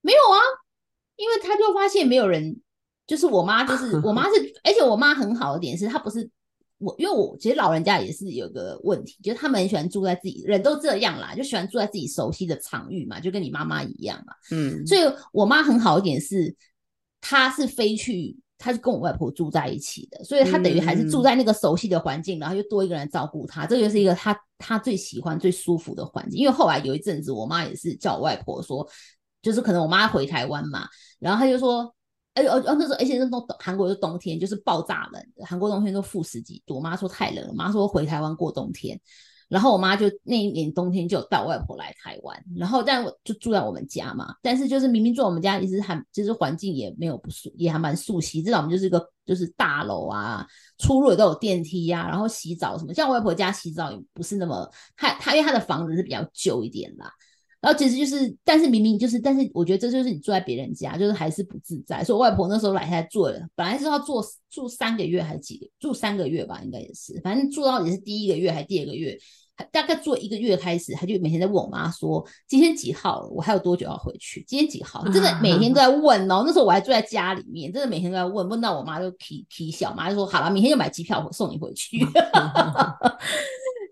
[0.00, 0.38] 没有啊，
[1.16, 2.60] 因为他就发现没有人，
[3.06, 6.28] 就是我妈，就是我妈 是，而且我妈很好的点是，她不是
[6.78, 14.34] 我，因为我其实老人家也是有个问题，就是他们很喜欢住在自己，人都这样啦，就喜欢住在自己熟悉的场域嘛，就跟你妈妈一样嘛。
[14.50, 15.00] 嗯，所以
[15.32, 16.54] 我妈很好一点是，
[17.20, 26.40] 她是飞去，她是跟我外婆住在一起的，所以她等于还是住在那个熟悉的环境，然后又多一个人照顾她，这就是一个她她最喜欢、最舒服的环境。
[26.40, 28.86] 因为后来有一阵子，我妈也是叫我外婆说，
[29.40, 30.88] 就是可能我妈回台湾嘛，
[31.20, 31.95] 然后她就说。
[32.36, 36.76] 哎哦，那时候而且那冬韩国是冬天，就是爆炸冷，韩国冬天都负十几度。
[36.76, 39.00] 我妈说太冷了，我妈说回台湾过冬天，
[39.48, 48.42] 然后我妈就那一年冬天就带外婆来台湾，然后但我就住在我们家嘛，但是就是明明住我们家，其实还就是环境也没有不熟，也还蛮熟悉。
[48.42, 57.10] 至少我们就是一个就是大楼啊，出入也都有电梯呀、然后洗澡什么，像我外婆家洗澡也不是那么，她她因为她的房子是比较旧一点啦。
[57.66, 62.04] 然后其实就是，但是明明就是，但是我觉得这就是你住在别人家，就是还是不自在。
[62.04, 69.18] 所以我外婆那时候来台住了，本来是要住住三个月还是几个，住三个月吧，应该也是，反正住到也是第一个月还是第二个月，
[69.72, 74.44] 大概住一个月开始，她就每天在问我妈说今天几号了，我还有多久要回去？
[74.46, 75.04] 今天几号？
[75.08, 76.44] 真的每天都在问哦。
[76.46, 81.98] 那时候我还住在家里面，真的每天都在问，问到我妈就啼啼笑，妈就说好了，明天就买机票送你回去。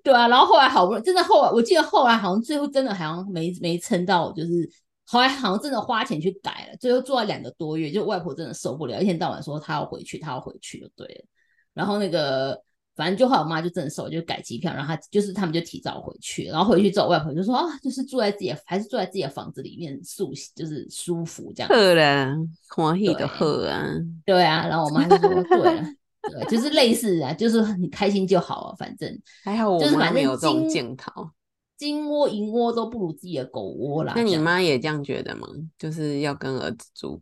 [0.05, 4.71] 对啊，然后后来好不容易，真的后来我记得后来好像最后真的好像没没撑到，就是
[5.07, 11.25] 后来好像真的花钱去改了，最后做了两个多月，就外婆真的受不了，一天到晚说她要回去，她要回去就对了。
[11.73, 12.61] 然后那个
[12.95, 21.69] 反正就后来我妈就真的受，就改机票，然后她就是他们就提早回去，然后回去之后外婆就说啊，就是住在自己的还是住在自己的房子里面舒就是舒服这样。
[21.69, 22.37] 好啦，
[22.69, 23.89] 欢喜就对好啊。
[24.27, 25.83] 对啊，然后我妈就说对了。
[26.31, 31.31] 对，就是类似啊，就是你开心就好啊，反正还好我就是反正妈没有这种金检讨。
[31.77, 34.13] 金窝银窝都不如自己的狗窝啦。
[34.17, 35.49] 那你妈也这样觉得吗？
[35.77, 37.21] 就是要跟儿子住，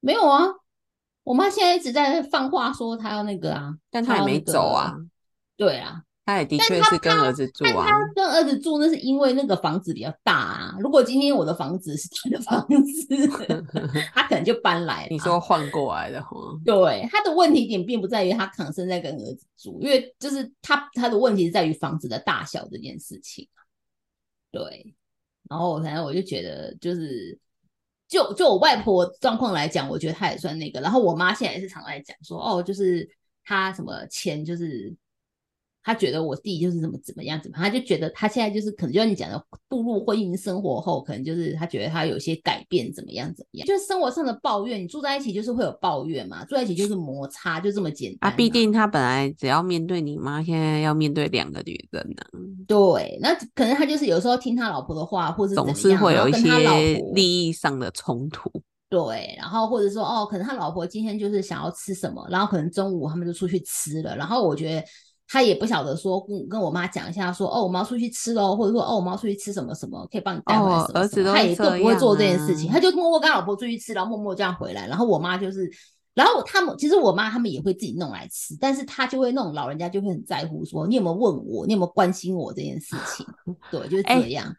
[0.00, 0.42] 没有啊？
[1.22, 4.96] 我妈现在一直在放话说她要那个啊，但她也没走啊。
[5.56, 7.72] 对啊，她也的确是跟她儿子住啊。
[7.74, 10.76] 但她跟儿子住，那是因为那个房子比较大啊。
[10.80, 13.28] 如果今天我的房子是他的房子，
[14.14, 15.08] 他可能就搬来了。
[15.10, 16.28] 你说换过来的话，
[16.64, 23.48] 对，他的问题点并不在于他可能是在跟儿子住，因为就是他他的问题是在于房子的大小这件事情。
[24.50, 24.94] 对，
[25.48, 27.38] 然后反正我就觉得就是。
[28.08, 30.82] 就就我外婆状况来讲，我觉得她也算那个。
[30.82, 33.08] 然后我妈现在也是常来讲说，哦，就是
[33.42, 34.94] 她什么钱就是
[35.82, 48.34] 他觉得我弟就是怎么怎么样怎么样，他就觉得他现在就是可能就像你讲的，步入婚姻生活后，可能就是他觉得他有些改变怎么样怎么样，就是生活上的抱怨，你住在一起就是会有抱怨嘛，住在一起就是摩擦，就这么简单啊。
[48.36, 52.22] 毕竟他本来只要面对你妈，现在要面对两个女人呢。
[52.66, 58.50] 对，那可能他就是有时候听他老婆的话，或者总是会有一些利益上的冲突。
[58.88, 64.84] 对，然后或者说哦，可能他老婆今天就是想要吃什么，然后可能中午他们就出去吃了，然后我觉得
[65.32, 75.70] 他也不晓得说跟跟我妈讲一下，说哦，我们要出去吃喽，或者说哦，我们要出去吃什么什么，可以帮你带回来什么，儿子他也都不会做这件事情，他就默默跟他老婆出去吃，然后默默这样回来，然后我妈就是，
[76.12, 83.26] 然后他们其实我妈他们也会自己弄来吃，但是他就会那种老人家就会很在乎说你有没有问我，你有没有关心我这件事情，
[83.70, 84.54] 对，就是这样。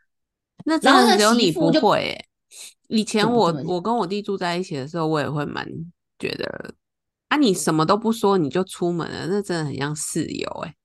[0.65, 2.19] 那然后只有你不会。
[2.87, 5.67] 以前我我跟我弟住在一起的时候，我也会蛮
[6.17, 6.73] 觉得
[7.33, 10.75] 啊，你什么都不说你就出门了，那真的很像室友哎。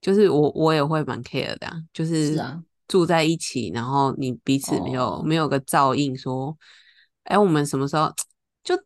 [0.00, 2.40] 就是我我也会蛮 care 的，就是
[2.86, 6.56] 住在一起，然后你彼此没有没有个照应，说
[7.24, 8.14] 哎，我们什么时候
[8.62, 8.80] 就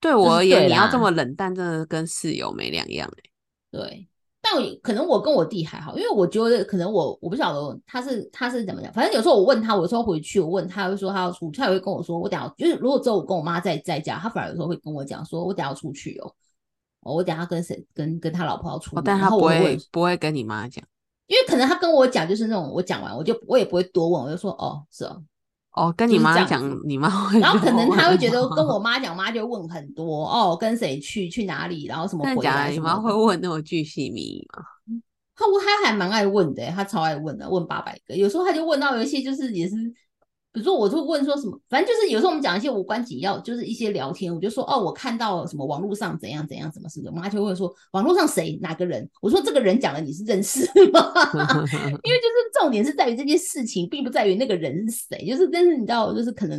[0.00, 3.30] 对我而言，你要这么冷淡，真的跟室友没两样哎。
[3.70, 4.08] 对。
[4.48, 16.32] 但可能我跟我弟还好，因为我觉得可能我我不晓得他是他是怎么讲，反正有时候我问他，我有时候回去我问他，会说他要出，他也会跟我说，我等下就是如果只有我跟我妈在在家，他反而有时候会跟我讲说，我等下要出去哦，
[17.14, 20.84] 我等下跟谁跟跟他老婆要出，但他不会不会跟你妈讲，
[21.26, 25.22] 因为可能他跟我讲就是那种我讲完我就我也不会多问，我就说哦是哦。
[25.76, 34.64] 哦，跟你妈讲，你妈会，然后可能他会觉得跟我妈讲，妈就问很多哦，跟谁去，去哪里，然后什么回来，你妈会问那么巨细靡吗？
[35.36, 39.76] 他他还蛮爱问的，他超爱问的，问八百个，有时候他就问到有一些就是也是。
[40.56, 51.12] 比如说，我就问说什么，反正就是有时候我们讲一些无关紧要，就是一些聊天，我就说哦，我看到什么网络上怎样怎样，怎么是的，我妈就会说网络上谁哪个人，我说这个人讲了你是认识吗？
[51.36, 56.58] 因为就是重点是在于这件事情，并不在于那个人是谁，就是但是你知道，就是可能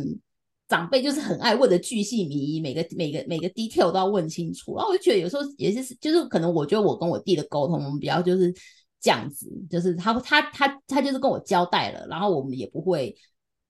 [0.68, 8.54] 长辈就是很爱问的巨细靡遗，每个每个每个 detail 都要问清楚，然后我就觉得有时候也是就是可能我觉得我跟我弟的沟通，我们比较就是
[9.00, 13.12] 这样子，就是他他他他就是跟我交代了，然后我们也不会。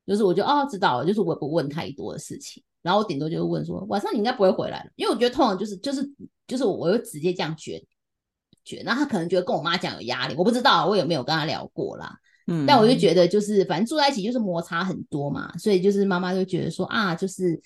[0.08, 6.10] 就是我就哦知道了，就是我不问太多的事情，然后我顶多就是问说晚上你应该不会回来了，因为我觉得通常就是就是
[6.46, 7.80] 就是我会直接这样觉
[8.64, 17.60] 觉，然后他可能觉得跟我妈讲有压力，我不知道我有没有跟他聊过啦，嗯，但我就觉得就是反正住在一起就是摩擦很多嘛，所以就是妈妈就觉得说啊就是。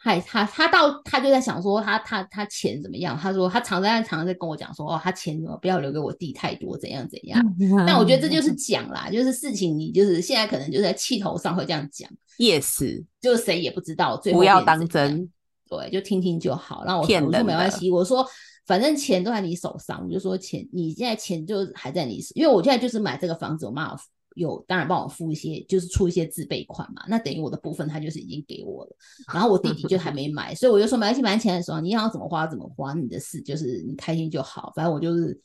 [0.00, 3.18] 嗨，他他到他就在想说他他他钱怎么样？
[3.18, 7.44] 他说他常在常常在跟我讲说哦，他钱怎么不要留给我弟太多，怎样怎样。
[7.84, 12.08] 但我觉得这就是讲啦，就是事情你就是现在可能就在气头上会这样讲。
[12.38, 15.28] Yes，就是谁也不知道，最后不要当真，
[15.68, 16.84] 对，就听听就好。
[16.84, 18.24] 然后我我说没关系，我说
[18.66, 23.96] 反正钱都在你手上，我就说钱你现在钱就还在你，因为我现在就是买这个房子，我妈。
[24.38, 27.04] 有当然帮我付一些，就是出一些自备款嘛。
[27.08, 28.96] 那等于我的部分他就是已经给我了，
[29.34, 34.72] 然后我弟弟就还没买，所以我就说买起买钱的时候，你想要怎么花怎么花，你的事就是你开心就好。
[34.74, 35.38] 反正我就是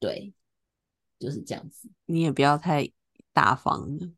[0.00, 0.32] 对，
[1.18, 1.88] 就是这样子。
[2.06, 2.90] 你也不要太
[3.32, 4.10] 大方了，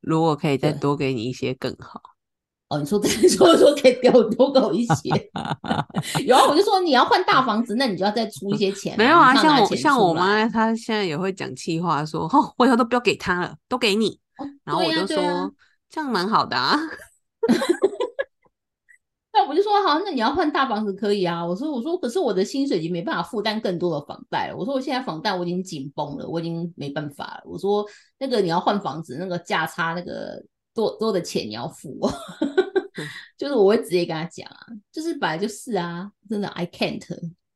[0.00, 2.11] 如果可以再多给你一些更好。
[2.72, 5.10] 哦，你说你 说说可以给我多给一些，
[6.24, 8.96] 有啊，我就说你要换大房子，那你就要再出一些钱。
[8.96, 14.18] 没有啊，像我像我妈，她现在也会讲气话，说哦，我以后都不要给她了，都给你。
[14.64, 15.52] 然后我就说
[15.90, 16.78] 这样蛮好的啊。
[19.34, 21.44] 那我就说好，那你要换大房子可以啊。
[21.44, 24.56] 我说我说，可是我的薪水已经没办法负担更多的房贷了。
[24.56, 27.42] 我说我现在房贷我已经紧绷了，我已经没办法了。
[27.44, 27.84] 我说
[28.18, 30.42] 那个你要换房子，那个价差那个。
[30.74, 31.98] 多多的钱你要付
[33.38, 37.04] 就是我会直接跟他讲啊，就是本来就是啊，真的 I can't，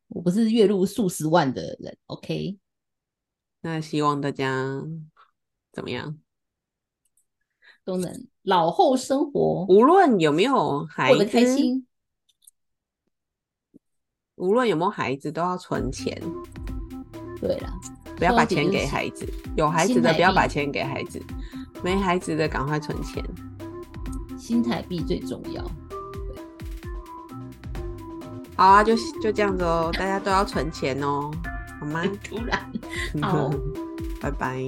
[0.09, 2.59] 我不是月入数十万的人，OK？
[3.61, 4.83] 那希望大家
[5.73, 6.19] 怎么样
[7.85, 11.87] 都能老后生活，无论有没有孩子，开心，
[14.37, 16.21] 无论有没有孩子都要存钱。
[17.39, 17.71] 对了，
[18.17, 21.23] 不要把钱给孩子，有孩子的不要把钱给孩子。
[21.83, 23.25] 没孩子的赶快存钱，
[24.39, 25.63] 新台币最重要。
[28.57, 31.31] 好啊，就就这样子哦，大家都要存钱哦，
[31.79, 32.03] 好吗？
[32.25, 32.73] 突然，
[33.23, 33.51] 好，
[34.21, 34.67] 拜拜。